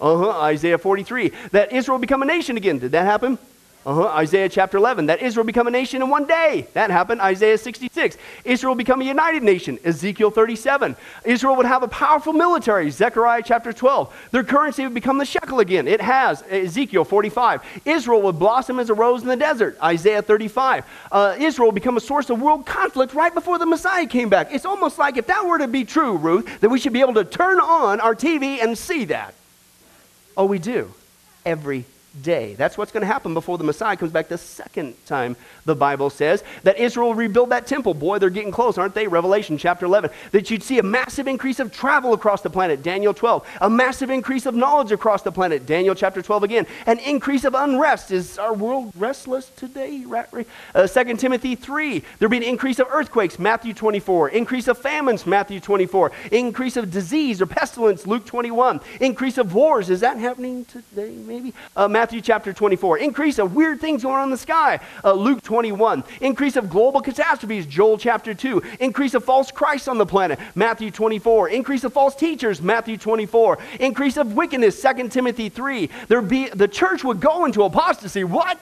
[0.00, 0.40] Uh huh.
[0.40, 1.32] Isaiah 43.
[1.52, 2.78] That Israel become a nation again.
[2.78, 3.38] Did that happen?
[3.86, 4.06] Uh-huh.
[4.06, 5.06] Isaiah chapter 11.
[5.06, 6.66] That Israel become a nation in one day.
[6.72, 7.20] That happened.
[7.20, 8.16] Isaiah 66.
[8.44, 9.78] Israel become a united nation.
[9.84, 10.96] Ezekiel 37.
[11.24, 12.88] Israel would have a powerful military.
[12.90, 14.28] Zechariah chapter 12.
[14.30, 15.86] Their currency would become the shekel again.
[15.86, 16.42] It has.
[16.48, 17.62] Ezekiel 45.
[17.84, 19.76] Israel would blossom as a rose in the desert.
[19.82, 20.84] Isaiah 35.
[21.12, 24.48] Uh, Israel become a source of world conflict right before the Messiah came back.
[24.50, 27.14] It's almost like if that were to be true, Ruth, that we should be able
[27.14, 29.34] to turn on our TV and see that.
[30.36, 30.92] Oh, we do.
[31.46, 31.84] Every
[32.22, 32.54] day.
[32.54, 36.10] That's what's going to happen before the Messiah comes back the second time, the Bible
[36.10, 36.44] says.
[36.62, 37.94] That Israel will rebuild that temple.
[37.94, 39.06] Boy, they're getting close, aren't they?
[39.06, 40.10] Revelation chapter 11.
[40.32, 42.82] That you'd see a massive increase of travel across the planet.
[42.82, 43.46] Daniel 12.
[43.62, 45.66] A massive increase of knowledge across the planet.
[45.66, 46.66] Daniel chapter 12 again.
[46.86, 48.10] An increase of unrest.
[48.10, 50.04] Is our world restless today?
[50.74, 52.02] Uh, 2 Timothy 3.
[52.18, 53.38] There'll be an increase of earthquakes.
[53.38, 54.30] Matthew 24.
[54.30, 55.26] Increase of famines.
[55.26, 56.12] Matthew 24.
[56.30, 58.06] Increase of disease or pestilence.
[58.06, 58.80] Luke 21.
[59.00, 59.90] Increase of wars.
[59.90, 61.52] Is that happening today, maybe?
[61.76, 62.98] Uh, Matthew Matthew chapter 24.
[62.98, 66.04] Increase of weird things going on in the sky, uh, Luke 21.
[66.20, 68.62] Increase of global catastrophes, Joel chapter 2.
[68.80, 71.48] Increase of false Christ on the planet, Matthew 24.
[71.48, 73.58] Increase of false teachers, Matthew 24.
[73.80, 75.88] Increase of wickedness, 2 Timothy 3.
[76.08, 78.22] There be, the church would go into apostasy.
[78.22, 78.60] What?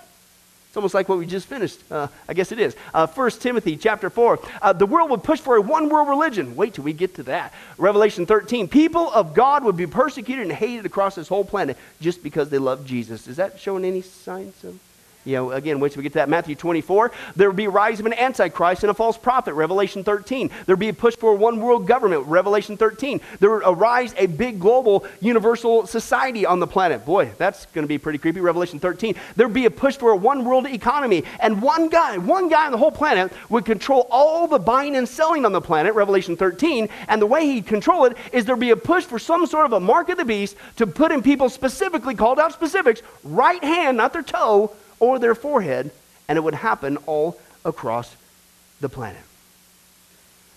[0.73, 1.81] It's almost like what we just finished.
[1.91, 2.75] Uh, I guess it is.
[2.95, 4.39] Uh, 1 Timothy chapter 4.
[4.63, 6.57] Uh, the world would push for a one world religion.
[6.57, 7.53] Wait till we get to that.
[7.77, 8.69] Revelation 13.
[8.69, 12.57] People of God would be persecuted and hated across this whole planet just because they
[12.57, 13.29] love Jesus.
[13.29, 14.81] Is that showing any signs of
[15.25, 16.29] you know, again, once we get to that.
[16.29, 19.55] Matthew 24, there will be a rise of an antichrist and a false prophet.
[19.55, 20.51] Revelation 13.
[20.67, 22.27] There will be a push for one world government.
[22.27, 23.21] Revelation 13.
[23.39, 27.05] There will arise a big global universal society on the planet.
[27.05, 28.41] Boy, that's going to be pretty creepy.
[28.41, 29.15] Revelation 13.
[29.37, 31.25] There will be a push for a one world economy.
[31.39, 35.09] And one guy, one guy on the whole planet would control all the buying and
[35.09, 35.95] selling on the planet.
[35.95, 36.89] Revelation 13.
[37.09, 39.67] And the way he'd control it is there will be a push for some sort
[39.67, 43.63] of a mark of the beast to put in people specifically, called out specifics, right
[43.63, 45.91] hand, not their toe or their forehead,
[46.29, 48.15] and it would happen all across
[48.81, 49.21] the planet.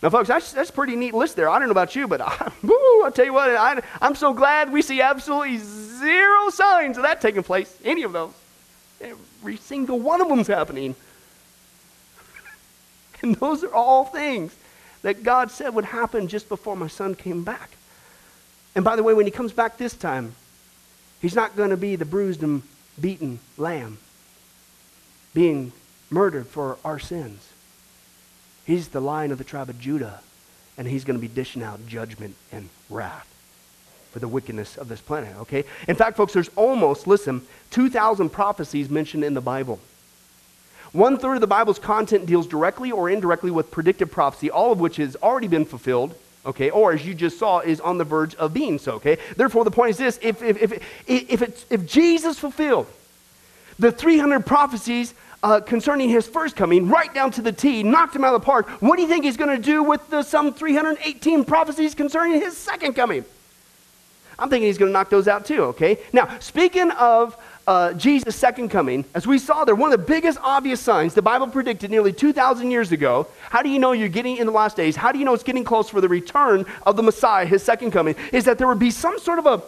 [0.04, 1.50] Now, folks, that's, that's a pretty neat list there.
[1.50, 4.36] I don't know about you, but I, woo, I'll tell you what, I, I'm so
[4.36, 8.34] glad we see absolutely zero signs of that taking place, any of those.
[9.02, 10.96] Every single one of them's happening.
[13.22, 14.56] And those are all things
[15.02, 17.72] that God said would happen just before my son came back.
[18.76, 20.36] And by the way, when he comes back this time,
[21.22, 22.62] he's not going to be the bruised and
[23.00, 23.98] beaten lamb
[25.36, 25.72] being
[26.10, 27.48] murdered for our sins.
[28.66, 30.22] He's the lion of the tribe of Judah,
[30.78, 33.28] and he's going to be dishing out judgment and wrath
[34.12, 35.66] for the wickedness of this planet, okay?
[35.90, 39.80] In fact, folks, there's almost, listen, 2,000 prophecies mentioned in the Bible.
[40.94, 44.80] One third of the Bible's content deals directly or indirectly with predictive prophecy, all of
[44.80, 48.36] which has already been fulfilled, okay, or as you just saw, is on the verge
[48.36, 49.18] of being so, okay?
[49.36, 50.72] Therefore, the point is this if, if, if,
[51.08, 52.88] if, if, if Jesus fulfilled
[53.78, 58.24] the 300 prophecies uh, concerning his first coming, right down to the T, knocked him
[58.24, 58.68] out of the park.
[58.82, 62.58] What do you think he's going to do with the some 318 prophecies concerning his
[62.58, 63.26] second coming?
[64.38, 65.98] I'm thinking he's going to knock those out too, okay?
[66.12, 70.38] Now, speaking of uh, Jesus' second coming, as we saw there, one of the biggest
[70.42, 73.28] obvious signs the Bible predicted nearly 2,000 years ago.
[73.50, 74.96] How do you know you're getting in the last days?
[74.96, 77.92] How do you know it's getting close for the return of the Messiah, his second
[77.92, 78.16] coming?
[78.34, 79.62] Is that there would be some sort of a,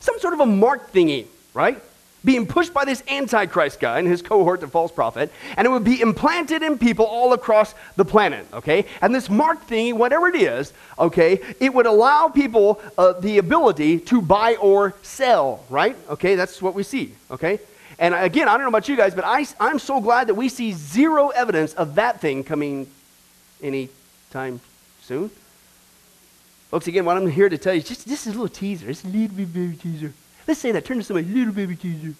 [0.00, 1.82] some sort of a mark thingy, right?
[2.26, 5.84] Being pushed by this Antichrist guy and his cohort, the false prophet, and it would
[5.84, 8.84] be implanted in people all across the planet, okay?
[9.00, 14.00] And this mark thing, whatever it is, okay, it would allow people uh, the ability
[14.00, 15.96] to buy or sell, right?
[16.10, 17.60] Okay, that's what we see, okay?
[17.98, 20.50] And again, I don't know about you guys, but I, I'm so glad that we
[20.50, 22.88] see zero evidence of that thing coming
[23.62, 24.60] anytime
[25.00, 25.30] soon.
[26.70, 28.90] Folks, again, what I'm here to tell you is just this is a little teaser.
[28.90, 30.12] It's a little baby teaser.
[30.46, 30.84] Let's say that.
[30.84, 32.14] Turn to somebody, little baby teaser.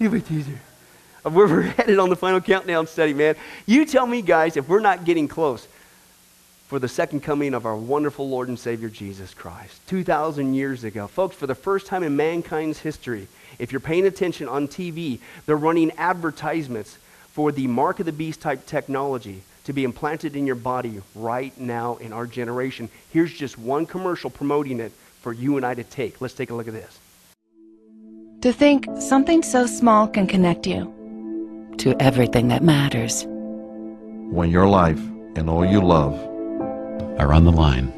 [0.00, 0.52] Little baby teaser.
[0.52, 3.34] Uh, of where we're headed on the final countdown study, man.
[3.66, 5.66] You tell me, guys, if we're not getting close
[6.68, 9.80] for the second coming of our wonderful Lord and Savior Jesus Christ.
[9.88, 11.06] 2,000 years ago.
[11.06, 13.28] Folks, for the first time in mankind's history,
[13.58, 18.40] if you're paying attention on TV, they're running advertisements for the mark of the beast
[18.40, 22.88] type technology to be implanted in your body right now in our generation.
[23.12, 26.20] Here's just one commercial promoting it for you and I to take.
[26.20, 26.98] Let's take a look at this.
[28.46, 33.24] To think something so small can connect you to everything that matters.
[33.26, 35.00] When your life
[35.34, 36.14] and all you love
[37.18, 37.90] are on the line.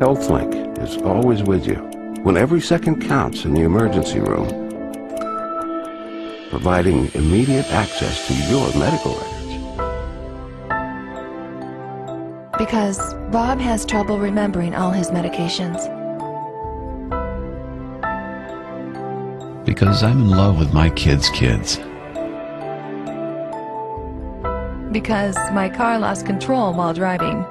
[0.00, 1.76] HealthLink is always with you
[2.24, 4.48] when every second counts in the emergency room,
[6.50, 9.54] providing immediate access to your medical records.
[12.58, 15.99] Because Bob has trouble remembering all his medications.
[19.70, 21.76] Because I'm in love with my kids' kids.
[24.90, 27.42] Because my car lost control while driving.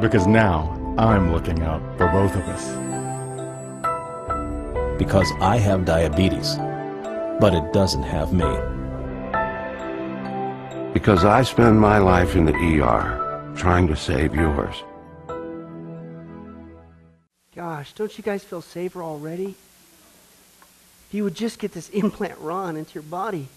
[0.00, 2.64] Because now I'm looking out for both of us.
[4.98, 6.54] Because I have diabetes,
[7.40, 8.52] but it doesn't have me.
[10.92, 14.84] Because I spend my life in the ER trying to save yours.
[17.72, 19.54] Gosh, don't you guys feel safer already?
[21.08, 23.48] If you would just get this implant run into your body,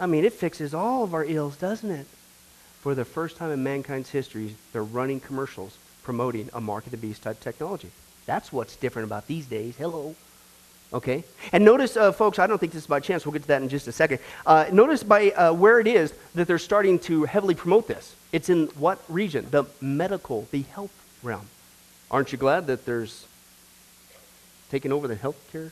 [0.00, 2.06] I mean, it fixes all of our ills, doesn't it?
[2.80, 6.96] For the first time in mankind's history, they're running commercials promoting a mark of the
[6.96, 7.90] beast type technology.
[8.24, 9.76] That's what's different about these days.
[9.76, 10.14] Hello.
[10.94, 11.22] Okay?
[11.52, 13.26] And notice, uh, folks, I don't think this is by chance.
[13.26, 14.20] We'll get to that in just a second.
[14.46, 18.16] Uh, notice by uh, where it is that they're starting to heavily promote this.
[18.32, 19.46] It's in what region?
[19.50, 21.46] The medical, the health realm.
[22.10, 23.26] Aren't you glad that there's
[24.72, 25.70] taking over the healthcare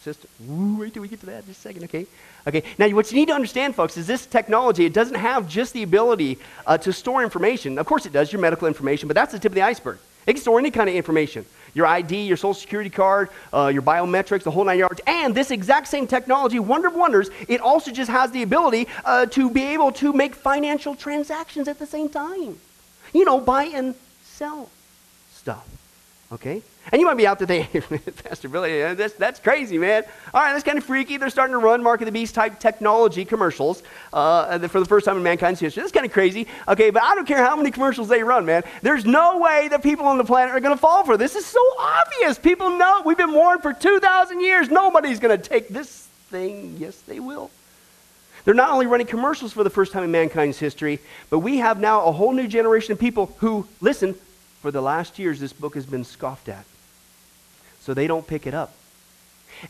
[0.00, 0.30] system?
[0.48, 2.06] Ooh, wait till we get to that just a second, okay?
[2.46, 5.72] Okay, now what you need to understand, folks, is this technology, it doesn't have just
[5.72, 7.78] the ability uh, to store information.
[7.78, 9.98] Of course it does, your medical information, but that's the tip of the iceberg.
[10.24, 13.82] It can store any kind of information your ID, your social security card, uh, your
[13.82, 15.00] biometrics, the whole nine yards.
[15.06, 19.26] And this exact same technology, wonder of wonders, it also just has the ability uh,
[19.26, 22.58] to be able to make financial transactions at the same time.
[23.12, 24.70] You know, buy and sell
[25.34, 25.77] stuff.
[26.30, 26.62] Okay?
[26.92, 27.82] And you might be out thinking,
[28.24, 30.04] Pastor Billy, uh, that's, that's crazy, man.
[30.32, 31.16] All right, that's kind of freaky.
[31.16, 35.06] They're starting to run Mark of the Beast type technology commercials uh, for the first
[35.06, 35.82] time in mankind's history.
[35.82, 36.46] That's kind of crazy.
[36.66, 38.62] Okay, but I don't care how many commercials they run, man.
[38.82, 41.34] There's no way that people on the planet are going to fall for this.
[41.34, 42.38] This is so obvious.
[42.38, 43.02] People know.
[43.04, 44.70] We've been warned for 2,000 years.
[44.70, 46.76] Nobody's going to take this thing.
[46.78, 47.50] Yes, they will.
[48.44, 51.80] They're not only running commercials for the first time in mankind's history, but we have
[51.80, 54.14] now a whole new generation of people who, listen,
[54.60, 56.64] for the last years, this book has been scoffed at.
[57.80, 58.72] So they don't pick it up.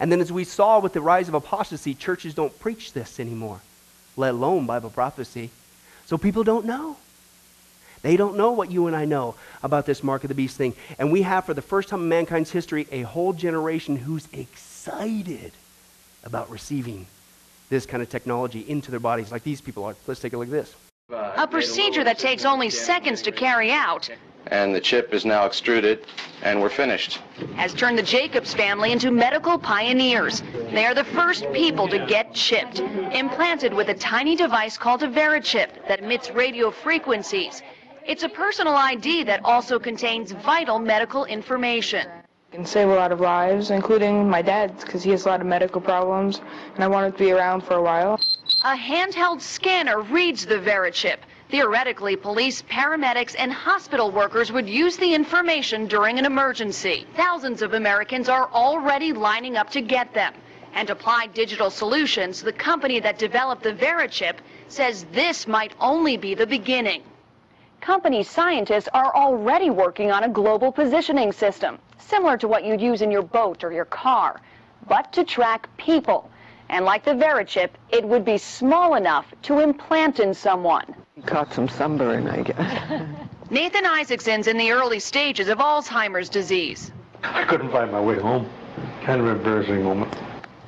[0.00, 3.60] And then, as we saw with the rise of apostasy, churches don't preach this anymore,
[4.16, 5.50] let alone Bible prophecy.
[6.06, 6.96] So people don't know.
[8.02, 10.74] They don't know what you and I know about this mark of the beast thing.
[10.98, 15.52] And we have, for the first time in mankind's history, a whole generation who's excited
[16.24, 17.06] about receiving
[17.70, 19.96] this kind of technology into their bodies, like these people are.
[20.06, 20.74] Let's take a look at this.
[21.10, 24.10] A procedure that takes only seconds to carry out
[24.50, 26.06] and the chip is now extruded,
[26.42, 27.20] and we're finished.
[27.56, 30.42] Has turned the Jacobs family into medical pioneers.
[30.72, 35.08] They are the first people to get chipped, implanted with a tiny device called a
[35.08, 37.62] Verichip that emits radio frequencies.
[38.06, 42.06] It's a personal ID that also contains vital medical information.
[42.50, 45.42] It can save a lot of lives, including my dad's, because he has a lot
[45.42, 46.40] of medical problems,
[46.74, 48.18] and I want it to be around for a while.
[48.64, 51.18] A handheld scanner reads the Verichip
[51.50, 57.06] Theoretically, police, paramedics, and hospital workers would use the information during an emergency.
[57.16, 60.34] Thousands of Americans are already lining up to get them.
[60.74, 64.36] And Applied Digital Solutions, the company that developed the Verichip,
[64.68, 67.02] says this might only be the beginning.
[67.80, 73.00] Company scientists are already working on a global positioning system, similar to what you'd use
[73.00, 74.42] in your boat or your car,
[74.86, 76.30] but to track people.
[76.68, 80.94] And like the Verichip, it would be small enough to implant in someone.
[81.26, 83.10] Caught some sunburn, I guess.
[83.50, 86.92] Nathan Isaacson's in the early stages of Alzheimer's disease.
[87.22, 88.48] I couldn't find my way home.
[89.02, 90.14] Kind of embarrassing moment.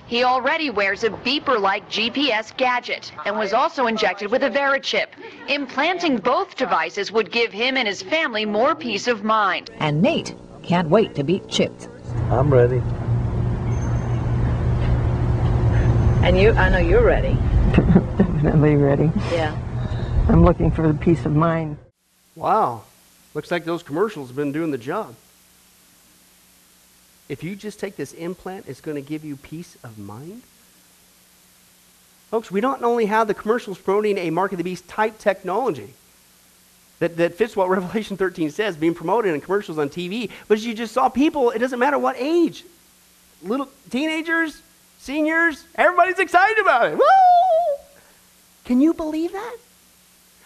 [0.06, 5.06] He already wears a beeper-like GPS gadget and was also injected with a Verichip.
[5.46, 9.70] Implanting both devices would give him and his family more peace of mind.
[9.78, 10.34] And Nate
[10.64, 11.88] can't wait to be chipped.
[12.30, 12.82] I'm ready.
[16.26, 17.34] And you, I know you're ready.
[17.76, 19.12] Definitely ready.
[19.30, 19.56] Yeah.
[20.30, 21.76] I'm looking for the peace of mind.
[22.36, 22.84] Wow.
[23.34, 25.16] Looks like those commercials have been doing the job.
[27.28, 30.42] If you just take this implant, it's going to give you peace of mind?
[32.30, 35.94] Folks, we don't only have the commercials promoting a Mark of the Beast type technology
[37.00, 40.74] that, that fits what Revelation 13 says, being promoted in commercials on TV, but you
[40.74, 42.62] just saw, people, it doesn't matter what age,
[43.42, 44.62] little teenagers,
[45.00, 46.96] seniors, everybody's excited about it.
[46.96, 47.04] Woo!
[48.64, 49.56] Can you believe that?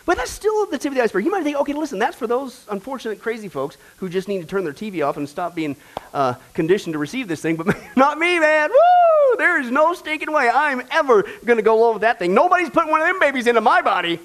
[0.06, 1.24] But that's still the tip of the iceberg.
[1.24, 4.46] You might think, okay, listen, that's for those unfortunate crazy folks who just need to
[4.46, 5.76] turn their TV off and stop being
[6.12, 7.56] uh, conditioned to receive this thing.
[7.56, 8.70] But not me, man.
[8.70, 9.36] Woo!
[9.38, 12.34] There is no stinking way I'm ever going to go low with that thing.
[12.34, 14.20] Nobody's putting one of them babies into my body.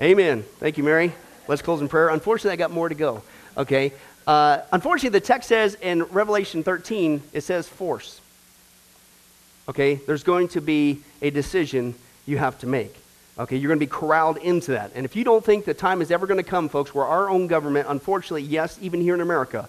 [0.00, 0.42] Amen.
[0.58, 1.12] Thank you, Mary.
[1.46, 2.08] Let's close in prayer.
[2.08, 3.22] Unfortunately, I got more to go.
[3.58, 3.92] Okay.
[4.26, 8.20] Uh, unfortunately, the text says in Revelation 13, it says force.
[9.68, 9.96] Okay.
[9.96, 11.94] There's going to be a decision
[12.24, 12.94] you have to make.
[13.38, 14.90] Okay, you're going to be corralled into that.
[14.96, 17.30] And if you don't think the time is ever going to come, folks, where our
[17.30, 19.68] own government, unfortunately, yes, even here in America,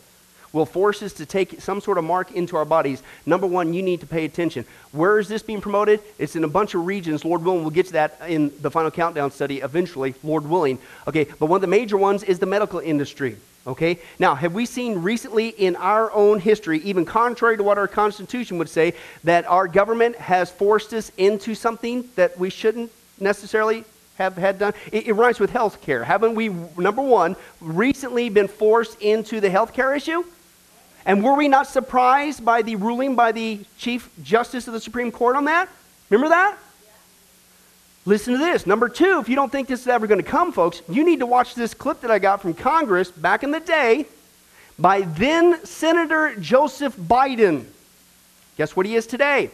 [0.51, 3.83] will force us to take some sort of mark into our bodies, number one, you
[3.83, 4.65] need to pay attention.
[4.91, 6.01] Where is this being promoted?
[6.17, 7.23] It's in a bunch of regions.
[7.23, 10.79] Lord willing, we'll get to that in the final countdown study eventually, Lord willing.
[11.07, 13.37] Okay, but one of the major ones is the medical industry.
[13.67, 13.99] Okay?
[14.17, 18.57] Now, have we seen recently in our own history, even contrary to what our Constitution
[18.57, 18.93] would say,
[19.25, 22.91] that our government has forced us into something that we shouldn't
[23.21, 23.83] necessarily
[24.17, 24.73] have had done.
[24.91, 26.03] It, it rhymes with health care.
[26.03, 30.23] Haven't we, number one, recently been forced into the health care issue?
[31.05, 35.11] And were we not surprised by the ruling by the Chief Justice of the Supreme
[35.11, 35.69] Court on that?
[36.09, 36.57] Remember that?
[38.05, 38.65] Listen to this.
[38.65, 41.19] Number two, if you don't think this is ever going to come, folks, you need
[41.19, 44.05] to watch this clip that I got from Congress back in the day
[44.77, 47.65] by then Senator Joseph Biden.
[48.57, 49.51] Guess what he is today?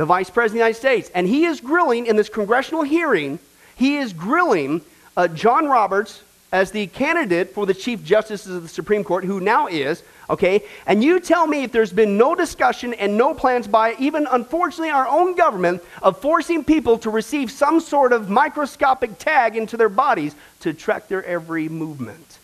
[0.00, 1.10] The Vice President of the United States.
[1.14, 3.38] And he is grilling, in this congressional hearing,
[3.76, 4.80] he is grilling
[5.14, 6.22] uh, John Roberts
[6.52, 10.62] as the candidate for the Chief Justice of the Supreme Court, who now is, okay?
[10.86, 14.88] And you tell me if there's been no discussion and no plans by even, unfortunately,
[14.88, 19.90] our own government of forcing people to receive some sort of microscopic tag into their
[19.90, 22.38] bodies to track their every movement.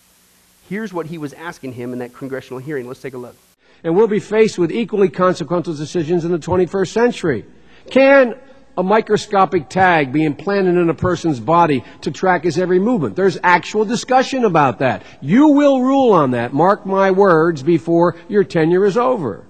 [0.69, 2.87] Here's what he was asking him in that congressional hearing.
[2.87, 3.35] Let's take a look
[3.87, 7.45] and we'll be faced with equally consequential decisions in the 21st century.
[7.89, 8.35] Can
[8.77, 13.15] a microscopic tag be implanted in a person's body to track his every movement?
[13.15, 15.05] There's actual discussion about that.
[15.21, 19.47] You will rule on that, mark my words, before your tenure is over.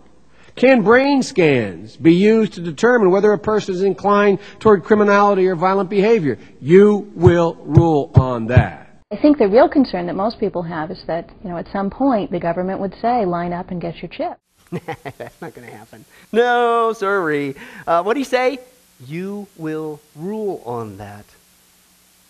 [0.55, 5.55] Can brain scans be used to determine whether a person is inclined toward criminality or
[5.55, 6.39] violent behavior?
[6.61, 8.86] You will rule on that.
[9.13, 11.91] I think the real concern that most people have is that, you know, at some
[11.91, 14.39] point the government would say, line up and get your chip.
[15.17, 16.05] That's not going to happen.
[16.33, 17.55] No, sorry.
[17.87, 18.59] Uh, what do you say?
[19.07, 21.25] You will rule on that.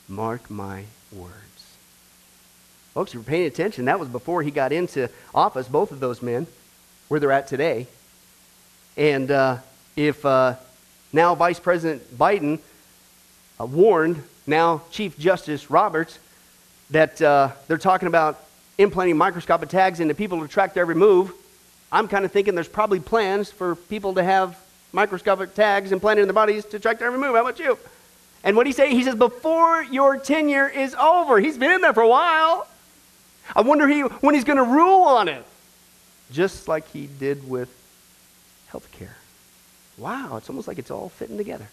[0.07, 1.33] Mark my words.
[2.93, 3.87] Folks, you were paying attention.
[3.87, 6.47] That was before he got into office, both of those men,
[7.09, 7.87] where they're at today.
[8.99, 9.59] And uh,
[9.97, 10.57] if uh,
[11.11, 12.59] now Vice President Biden
[13.59, 16.18] uh, warned now Chief Justice Roberts
[16.91, 18.43] that uh, they're talking about
[18.78, 21.32] implanting microscopic tags into people to track their every move.
[21.91, 24.59] I'm kind of thinking there's probably plans for people to have
[24.93, 27.34] microscopic tags implanted in their bodies to track their every move.
[27.34, 27.78] How about you?
[28.45, 28.91] And what do he say?
[28.91, 31.41] He says, before your tenure is over.
[31.41, 32.66] He's been in there for a while.
[33.55, 35.45] I wonder he, when he's going to rule on it.
[36.32, 37.68] Just like he did with
[38.68, 39.16] health care.
[39.97, 41.68] Wow, it's almost like it's all fitting together.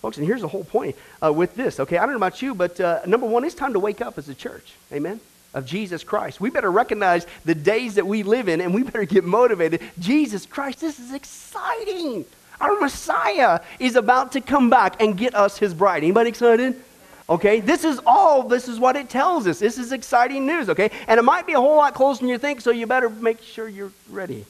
[0.00, 1.98] Folks, and here's the whole point uh, with this, okay?
[1.98, 4.28] I don't know about you, but uh, number one, it's time to wake up as
[4.28, 4.72] a church.
[4.92, 5.20] Amen?
[5.52, 6.40] Of Jesus Christ.
[6.40, 9.82] We better recognize the days that we live in and we better get motivated.
[9.98, 12.24] Jesus Christ, this is exciting.
[12.60, 16.02] Our Messiah is about to come back and get us his bride.
[16.02, 16.80] Anybody excited?
[17.28, 19.58] Okay, this is all, this is what it tells us.
[19.58, 20.90] This is exciting news, okay?
[21.06, 23.40] And it might be a whole lot closer than you think, so you better make
[23.42, 24.44] sure you're ready.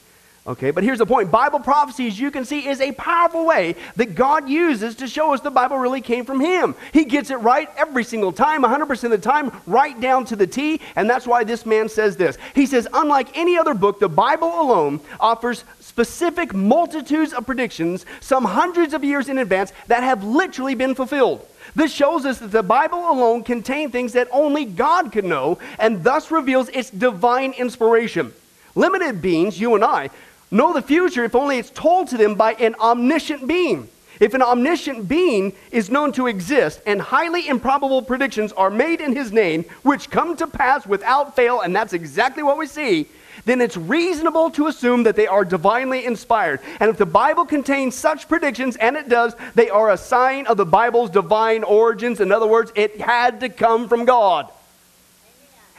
[0.47, 3.75] Okay, but here's the point Bible prophecy, as you can see, is a powerful way
[3.95, 6.73] that God uses to show us the Bible really came from Him.
[6.93, 10.47] He gets it right every single time, 100% of the time, right down to the
[10.47, 12.39] T, and that's why this man says this.
[12.55, 18.43] He says, unlike any other book, the Bible alone offers specific multitudes of predictions, some
[18.43, 21.47] hundreds of years in advance, that have literally been fulfilled.
[21.75, 26.03] This shows us that the Bible alone contains things that only God can know, and
[26.03, 28.33] thus reveals its divine inspiration.
[28.73, 30.09] Limited beings, you and I,
[30.51, 33.89] know the future if only it's told to them by an omniscient being.
[34.19, 39.15] If an omniscient being is known to exist and highly improbable predictions are made in
[39.15, 43.07] his name, which come to pass without fail, and that's exactly what we see,
[43.45, 46.59] then it's reasonable to assume that they are divinely inspired.
[46.79, 50.57] And if the Bible contains such predictions, and it does, they are a sign of
[50.57, 52.19] the Bible's divine origins.
[52.19, 54.51] In other words, it had to come from God.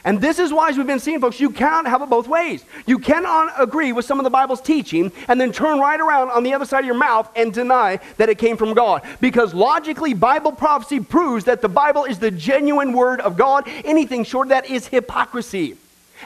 [0.05, 2.65] And this is why, as we've been seeing, folks, you cannot have it both ways.
[2.85, 6.43] You cannot agree with some of the Bible's teaching and then turn right around on
[6.43, 9.01] the other side of your mouth and deny that it came from God.
[9.21, 13.63] Because logically, Bible prophecy proves that the Bible is the genuine Word of God.
[13.85, 15.77] Anything short of that is hypocrisy.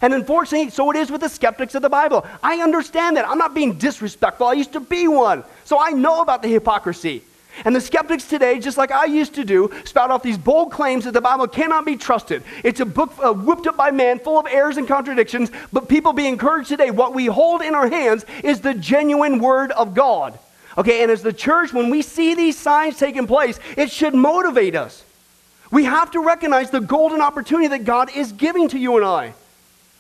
[0.01, 2.25] And unfortunately, so it is with the skeptics of the Bible.
[2.41, 3.27] I understand that.
[3.27, 4.47] I'm not being disrespectful.
[4.47, 5.43] I used to be one.
[5.65, 7.21] So I know about the hypocrisy.
[7.65, 11.05] And the skeptics today, just like I used to do, spout off these bold claims
[11.05, 12.43] that the Bible cannot be trusted.
[12.63, 16.13] It's a book uh, whipped up by man, full of errors and contradictions, but people
[16.13, 16.91] be encouraged today.
[16.91, 20.37] What we hold in our hands is the genuine Word of God.
[20.77, 24.75] Okay, and as the church, when we see these signs taking place, it should motivate
[24.75, 25.03] us.
[25.71, 29.33] We have to recognize the golden opportunity that God is giving to you and I.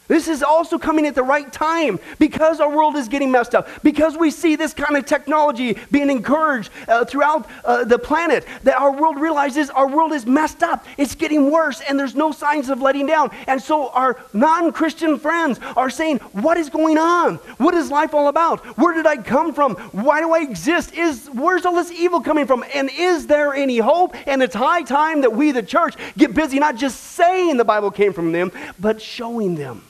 [0.07, 3.67] This is also coming at the right time because our world is getting messed up,
[3.83, 8.77] because we see this kind of technology being encouraged uh, throughout uh, the planet, that
[8.77, 10.85] our world realizes our world is messed up.
[10.97, 13.31] It's getting worse, and there's no signs of letting down.
[13.47, 17.35] And so our non Christian friends are saying, What is going on?
[17.57, 18.61] What is life all about?
[18.77, 19.75] Where did I come from?
[19.91, 20.93] Why do I exist?
[20.93, 22.63] Is, where's all this evil coming from?
[22.73, 24.15] And is there any hope?
[24.27, 27.91] And it's high time that we, the church, get busy not just saying the Bible
[27.91, 29.83] came from them, but showing them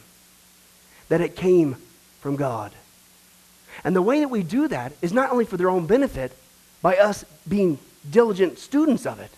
[1.10, 1.76] that it came
[2.20, 2.72] from God.
[3.84, 6.36] And the way that we do that is not only for their own benefit
[6.82, 7.80] by us being
[8.10, 9.32] diligent students of it,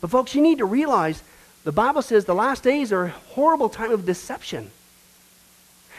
[0.00, 1.22] but folks, you need to realize
[1.64, 4.70] the Bible says the last days are a horrible time of deception.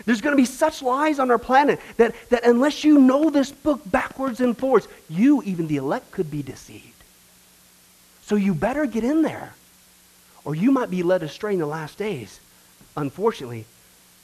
[0.05, 3.51] There's going to be such lies on our planet that, that unless you know this
[3.51, 6.85] book backwards and forwards, you, even the elect, could be deceived.
[8.21, 9.53] So you better get in there,
[10.45, 12.39] or you might be led astray in the last days.
[12.95, 13.65] Unfortunately,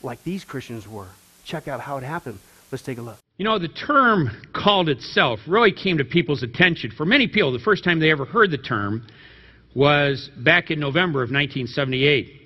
[0.06, 1.10] like these Christians were.
[1.44, 2.40] Check out how it happened.
[2.72, 3.18] Let's take a look.
[3.38, 6.92] You know, the term called itself really came to people's attention.
[6.92, 9.06] For many people, the first time they ever heard the term
[9.76, 12.42] was back in November of 1978.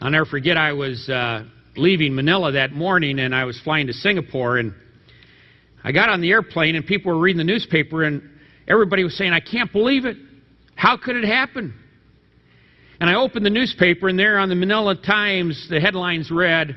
[0.00, 1.44] I'll never forget, I was uh,
[1.76, 4.58] leaving Manila that morning and I was flying to Singapore.
[4.58, 4.74] And
[5.82, 8.22] I got on the airplane and people were reading the newspaper and
[8.68, 10.18] everybody was saying, I can't believe it.
[10.74, 11.74] How could it happen?
[12.98, 16.74] And I opened the newspaper, and there on the Manila Times, the headlines read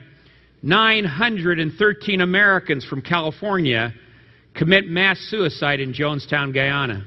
[0.61, 3.93] 913 Americans from California
[4.53, 7.05] commit mass suicide in Jonestown, Guyana.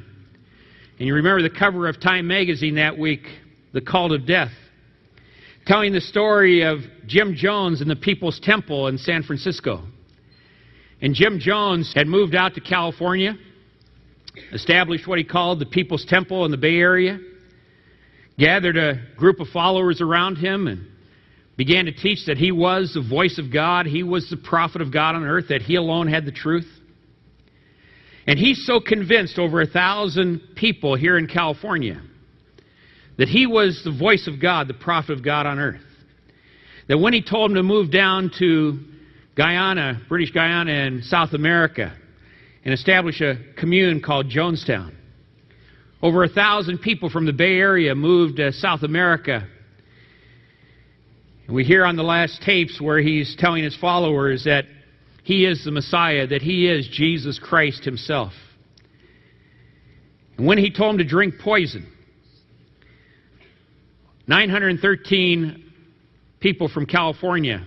[0.99, 3.27] And you remember the cover of Time magazine that week,
[3.75, 4.53] The Cult of Death,
[5.67, 9.83] telling the story of Jim Jones and the People's Temple in San Francisco.
[11.03, 13.37] And Jim Jones had moved out to California,
[14.53, 17.19] established what he called the People's Temple in the Bay Area
[18.43, 20.85] gathered a group of followers around him and
[21.57, 24.93] began to teach that he was the voice of God, he was the prophet of
[24.93, 26.67] God on earth, that he alone had the truth.
[28.27, 32.03] And he's so convinced over a thousand people here in California
[33.17, 35.81] that he was the voice of God, the prophet of God on earth,
[36.89, 38.81] that when he told them to move down to
[39.37, 41.97] Guyana, British Guiana in South America,
[42.65, 44.97] and establish a commune called Jonestown,
[46.03, 49.47] over a thousand people from the Bay Area moved to South America.
[51.47, 54.65] And we hear on the last tapes where he's telling his followers that
[55.23, 58.33] he is the Messiah, that he is Jesus Christ himself.
[60.37, 61.87] And when he told them to drink poison,
[64.27, 65.73] 913
[66.41, 67.65] people from California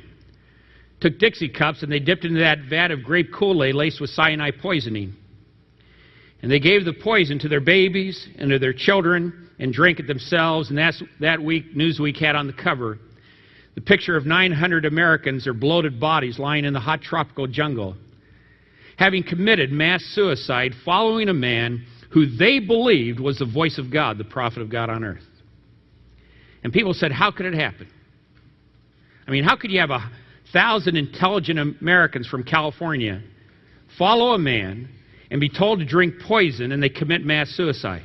[1.00, 4.10] took Dixie cups and they dipped into that vat of grape Kool Aid laced with
[4.10, 5.16] cyanide poisoning.
[6.46, 10.06] And they gave the poison to their babies and to their children and drank it
[10.06, 10.70] themselves.
[10.70, 13.00] And that's, that week, Newsweek had on the cover
[13.74, 17.96] the picture of 900 Americans, their bloated bodies lying in the hot tropical jungle,
[18.96, 24.20] having committed mass suicide following a man who they believed was the voice of God,
[24.20, 25.26] the prophet of God on earth.
[26.64, 27.90] And people said, How could it happen?
[29.28, 30.12] I mean, how could you have a
[30.54, 33.24] thousand intelligent Americans from California
[33.98, 34.90] follow a man
[35.36, 38.04] and be told to drink poison and they commit mass suicide.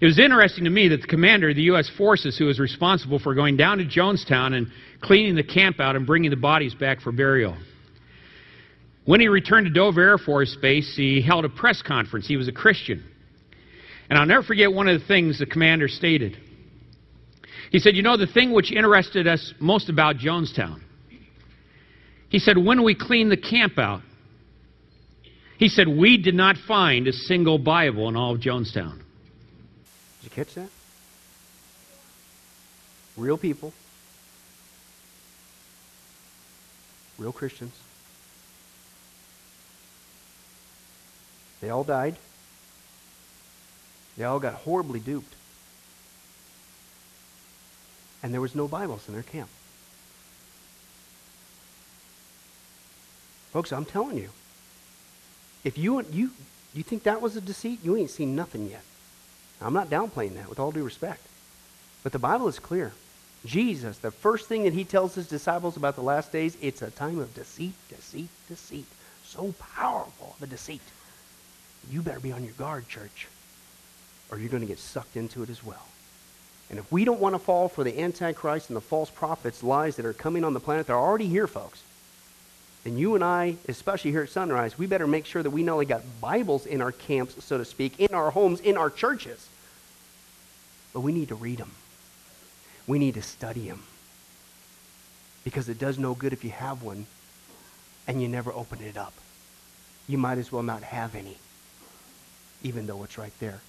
[0.00, 1.90] It was interesting to me that the commander of the U.S.
[1.98, 4.68] forces, who was responsible for going down to Jonestown and
[5.00, 7.56] cleaning the camp out and bringing the bodies back for burial,
[9.06, 12.28] when he returned to Dover Air Force Base, he held a press conference.
[12.28, 13.02] He was a Christian.
[14.08, 16.36] And I'll never forget one of the things the commander stated.
[17.72, 20.80] He said, You know, the thing which interested us most about Jonestown,
[22.28, 24.02] he said, when we cleaned the camp out,
[25.58, 28.98] he said, We did not find a single Bible in all of Jonestown.
[28.98, 29.04] Did
[30.22, 30.68] you catch that?
[33.16, 33.72] Real people.
[37.18, 37.72] real Christians.
[41.60, 42.16] They all died.
[44.16, 45.34] They all got horribly duped.
[48.22, 49.48] And there was no Bibles in their camp.
[53.52, 54.30] Folks, I'm telling you,
[55.66, 56.30] if you you
[56.74, 58.84] you think that was a deceit, you ain't seen nothing yet.
[59.60, 61.26] I'm not downplaying that with all due respect.
[62.04, 62.92] But the Bible is clear.
[63.44, 66.90] Jesus, the first thing that he tells his disciples about the last days, it's a
[66.90, 68.86] time of deceit, deceit, deceit.
[69.24, 70.82] So powerful, the deceit.
[71.90, 73.26] You better be on your guard, church,
[74.30, 75.86] or you're going to get sucked into it as well.
[76.70, 79.96] And if we don't want to fall for the Antichrist and the false prophets' lies
[79.96, 81.82] that are coming on the planet, they're already here, folks.
[82.86, 85.72] And you and I, especially here at Sunrise, we better make sure that we not
[85.72, 89.48] only got Bibles in our camps, so to speak, in our homes, in our churches,
[90.94, 91.72] but we need to read them.
[92.86, 93.82] We need to study them.
[95.42, 97.06] Because it does no good if you have one
[98.06, 99.14] and you never open it up.
[100.06, 101.38] You might as well not have any,
[102.62, 103.62] even though it's right there.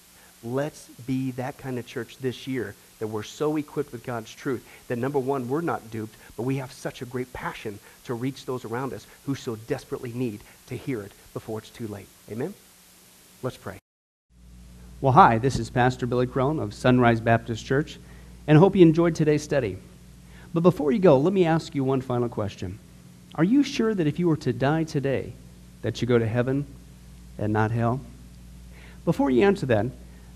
[0.44, 4.66] Let's be that kind of church this year that we're so equipped with God's truth
[4.88, 8.46] that number one, we're not duped, but we have such a great passion to reach
[8.46, 12.08] those around us who so desperately need to hear it before it's too late.
[12.30, 12.54] Amen?
[13.42, 13.78] Let's pray.
[15.00, 17.98] Well, hi, this is Pastor Billy Crone of Sunrise Baptist Church,
[18.46, 19.78] and I hope you enjoyed today's study.
[20.52, 22.78] But before you go, let me ask you one final question.
[23.34, 25.32] Are you sure that if you were to die today,
[25.82, 26.66] that you go to heaven
[27.38, 28.00] and not hell?
[29.04, 29.86] Before you answer that,